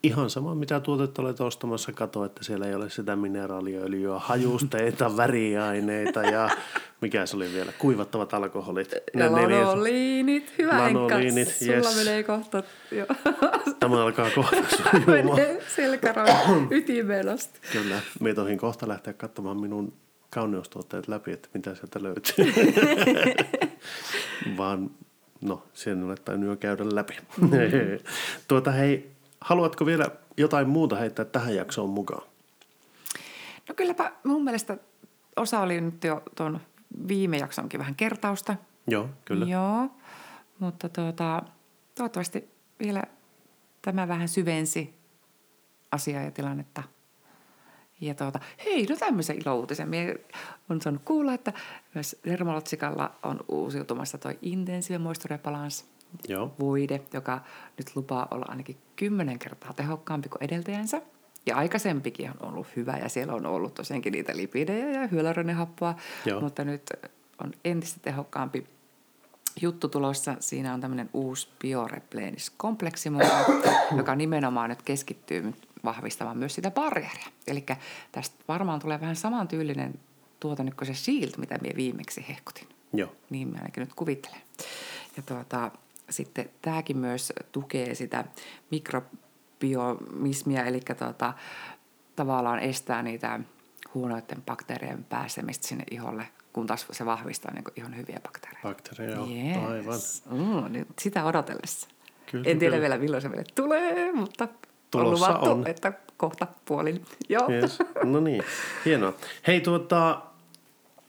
ihan 0.04 0.30
sama, 0.30 0.54
mitä 0.54 0.80
tuotetta 0.80 1.22
olet 1.22 1.40
ostamassa, 1.40 1.92
kato, 1.92 2.24
että 2.24 2.44
siellä 2.44 2.66
ei 2.66 2.74
ole 2.74 2.90
sitä 2.90 3.16
mineraaliöljyä, 3.16 4.18
hajusteita, 4.18 5.16
väriaineita 5.16 6.22
ja 6.22 6.48
mikä 7.00 7.26
se 7.26 7.36
oli 7.36 7.52
vielä, 7.54 7.72
kuivattavat 7.78 8.34
alkoholit. 8.34 8.94
Ne 9.14 9.28
neljä- 9.28 9.66
Lanoliinit, 9.66 10.52
hyvä 10.58 10.78
Lanoliinit, 10.78 11.48
Henkka. 11.48 11.64
Sulla 11.64 11.74
yes. 11.76 11.96
menee 11.96 12.22
kohta 12.22 12.62
jo. 12.90 13.06
Tämä 13.80 14.02
alkaa 14.02 14.30
kohta 14.34 14.56
sujumaan. 15.04 15.40
selkärangan 15.76 16.68
ytimeen 16.70 17.28
asti. 17.28 17.58
Kyllä, 17.72 18.00
me 18.20 18.34
tohin 18.34 18.58
kohta 18.58 18.88
lähteä 18.88 19.12
katsomaan 19.12 19.60
minun 19.60 19.92
kauneustuotteet 20.30 21.08
läpi, 21.08 21.32
että 21.32 21.48
mitä 21.54 21.74
sieltä 21.74 22.02
löytyy. 22.02 22.34
Vaan, 24.56 24.90
no, 25.40 25.62
sen 25.72 26.02
olet 26.04 26.24
tainnut 26.24 26.50
jo 26.50 26.56
käydä 26.56 26.84
läpi. 26.94 27.14
tuota 28.48 28.70
hei, 28.70 29.13
haluatko 29.44 29.86
vielä 29.86 30.06
jotain 30.36 30.68
muuta 30.68 30.96
heittää 30.96 31.24
tähän 31.24 31.54
jaksoon 31.54 31.90
mukaan? 31.90 32.22
No 33.68 33.74
kylläpä 33.74 34.12
mun 34.24 34.44
mielestä 34.44 34.78
osa 35.36 35.60
oli 35.60 35.80
nyt 35.80 36.04
jo 36.04 36.22
tuon 36.36 36.60
viime 37.08 37.36
jaksonkin 37.36 37.80
vähän 37.80 37.94
kertausta. 37.94 38.56
Joo, 38.86 39.08
kyllä. 39.24 39.46
Joo, 39.46 39.90
mutta 40.58 40.88
tuota, 40.88 41.42
toivottavasti 41.94 42.50
vielä 42.80 43.02
tämä 43.82 44.08
vähän 44.08 44.28
syvensi 44.28 44.94
asiaa 45.92 46.22
ja 46.22 46.30
tilannetta. 46.30 46.82
Ja 48.00 48.14
tuota, 48.14 48.40
hei, 48.64 48.86
no 48.86 48.96
tämmöisen 48.96 49.38
ilouutisen. 49.42 49.88
Mie 49.88 50.20
on 50.70 50.80
saanut 50.80 51.02
kuulla, 51.04 51.34
että 51.34 51.52
myös 51.94 52.16
Dermalotsikalla 52.24 53.14
on 53.22 53.40
uusiutumassa 53.48 54.18
toi 54.18 54.38
Intensive 54.42 54.98
Moisture 54.98 55.38
Balance 55.38 55.84
Joo. 56.28 56.54
voide, 56.58 57.00
joka 57.12 57.40
nyt 57.78 57.96
lupaa 57.96 58.28
olla 58.30 58.46
ainakin 58.48 58.76
kymmenen 58.96 59.38
kertaa 59.38 59.72
tehokkaampi 59.72 60.28
kuin 60.28 60.44
edeltäjänsä. 60.44 61.02
Ja 61.46 61.56
aikaisempikin 61.56 62.30
on 62.30 62.48
ollut 62.48 62.66
hyvä 62.76 62.96
ja 62.96 63.08
siellä 63.08 63.34
on 63.34 63.46
ollut 63.46 63.74
tosiaankin 63.74 64.12
niitä 64.12 64.36
lipidejä 64.36 64.90
ja 64.90 65.06
hyaluronihappoa, 65.06 65.94
Joo. 66.24 66.40
mutta 66.40 66.64
nyt 66.64 66.90
on 67.44 67.52
entistä 67.64 68.00
tehokkaampi 68.02 68.66
juttu 69.60 69.88
tulossa. 69.88 70.36
Siinä 70.40 70.74
on 70.74 70.80
tämmöinen 70.80 71.10
uusi 71.12 71.48
Bioreplenish-kompleksimuoto, 71.60 73.62
joka 73.98 74.14
nimenomaan 74.14 74.70
nyt 74.70 74.82
keskittyy 74.82 75.42
nyt 75.42 75.68
vahvistamaan 75.84 76.38
myös 76.38 76.54
sitä 76.54 76.70
barrieria. 76.70 77.26
Eli 77.46 77.64
tästä 78.12 78.36
varmaan 78.48 78.80
tulee 78.80 79.00
vähän 79.00 79.16
samantyylinen 79.16 80.00
tuote 80.40 80.64
nyt 80.64 80.74
kuin 80.74 80.86
se 80.86 80.94
Shield, 80.94 81.32
mitä 81.36 81.58
minä 81.58 81.76
viimeksi 81.76 82.24
hehkutin. 82.28 82.68
Joo. 82.92 83.12
Niin 83.30 83.48
mä 83.48 83.56
ainakin 83.56 83.80
nyt 83.80 83.94
kuvittelen. 83.94 84.40
Ja 85.16 85.22
tuota, 85.22 85.70
sitten 86.10 86.50
tämäkin 86.62 86.96
myös 86.96 87.32
tukee 87.52 87.94
sitä 87.94 88.24
mikrobiomismia, 88.70 90.64
eli 90.64 90.80
tuota, 90.98 91.32
tavallaan 92.16 92.58
estää 92.58 93.02
niitä 93.02 93.40
huonoiden 93.94 94.42
bakteerien 94.46 95.04
pääsemistä 95.04 95.68
sinne 95.68 95.84
iholle, 95.90 96.28
kun 96.52 96.66
taas 96.66 96.86
se 96.90 97.06
vahvistaa 97.06 97.52
niin 97.54 97.64
ihon 97.76 97.96
hyviä 97.96 98.20
bakteereja. 98.22 98.62
Bakteereja. 98.62 99.18
Yes. 99.18 99.56
Aivan. 99.68 99.98
Mm, 100.30 100.72
nyt 100.72 100.88
sitä 100.98 101.24
odotellessa. 101.24 101.88
Kyllä, 102.30 102.44
en 102.50 102.58
tiedä 102.58 102.70
kyllä. 102.76 102.80
vielä 102.80 102.98
milloin 102.98 103.22
se 103.22 103.28
meille 103.28 103.44
tulee, 103.54 104.12
mutta 104.12 104.48
Tulossa 104.90 105.26
on 105.26 105.32
luvattu, 105.32 105.50
on. 105.50 105.66
että 105.66 105.92
kohta 106.16 106.46
puolin. 106.64 107.04
Joo. 107.28 107.50
Yes. 107.50 107.78
No 108.04 108.20
niin, 108.20 108.42
hienoa. 108.84 109.12
Hei 109.46 109.60
tuota, 109.60 110.22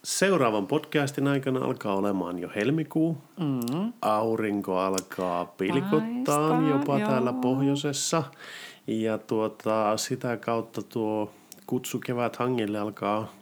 seuraavan 0.06 0.68
podcastin 0.68 1.28
aikana 1.28 1.66
alkaa 1.66 1.96
olemaan 1.96 2.40
jo 2.40 2.50
helmikuu. 2.56 3.18
Mm. 3.40 3.94
Aurinko 4.02 4.80
alkaa 4.80 5.46
pilkottaa 5.46 6.50
Paistaa, 6.50 6.70
jopa 6.70 7.00
joo. 7.00 7.10
täällä 7.10 7.34
pohjoisessa. 7.34 8.24
Ja 8.88 9.18
tuota, 9.18 9.98
sitä 9.98 10.38
kautta 10.38 10.82
tuo 10.82 11.32
kutsu 11.68 12.00
kevät 12.00 12.36
hangille 12.36 12.80
alkaa 12.80 13.34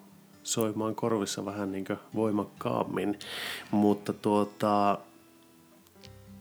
soimaan 0.44 0.96
korvissa 0.96 1.46
vähän 1.46 1.72
niin 1.72 1.86
voimakkaammin. 2.16 3.20
Mutta 3.72 4.14
tuota, 4.14 4.98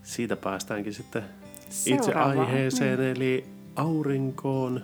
siitä 0.03 0.35
päästäänkin 0.35 0.93
sitten 0.93 1.23
itse 1.85 2.03
Seuraavaan, 2.03 2.39
aiheeseen, 2.39 3.01
eli 3.01 3.45
aurinkoon 3.75 4.81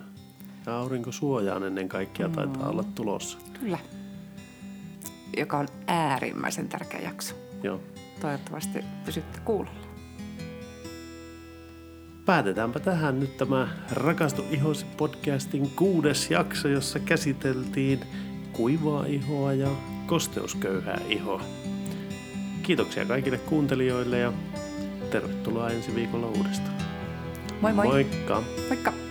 ja 0.66 0.78
aurinkosuojaan 0.78 1.64
ennen 1.64 1.88
kaikkea 1.88 2.28
taitaa 2.28 2.68
olla 2.68 2.84
tulossa. 2.94 3.38
Kyllä. 3.60 3.78
Joka 5.36 5.58
on 5.58 5.68
äärimmäisen 5.86 6.68
tärkeä 6.68 7.00
jakso. 7.00 7.34
Joo. 7.62 7.80
Toivottavasti 8.20 8.84
pysytte 9.04 9.38
kuulolla. 9.44 9.90
Päätetäänpä 12.24 12.80
tähän 12.80 13.20
nyt 13.20 13.36
tämä 13.36 13.68
Rakastu 13.92 14.44
ihosi 14.50 14.86
podcastin 14.96 15.70
kuudes 15.70 16.30
jakso, 16.30 16.68
jossa 16.68 16.98
käsiteltiin 16.98 18.00
kuivaa 18.52 19.06
ihoa 19.06 19.52
ja 19.52 19.68
kosteusköyhää 20.06 21.00
ihoa. 21.08 21.42
Kiitoksia 22.62 23.04
kaikille 23.04 23.38
kuuntelijoille 23.38 24.18
ja 24.18 24.32
tervetuloa 25.10 25.70
ensi 25.70 25.94
viikolla 25.94 26.26
uudestaan. 26.26 26.76
Moi 27.60 27.72
moi! 27.72 27.86
Moikka! 27.86 28.42
Moikka! 28.68 29.09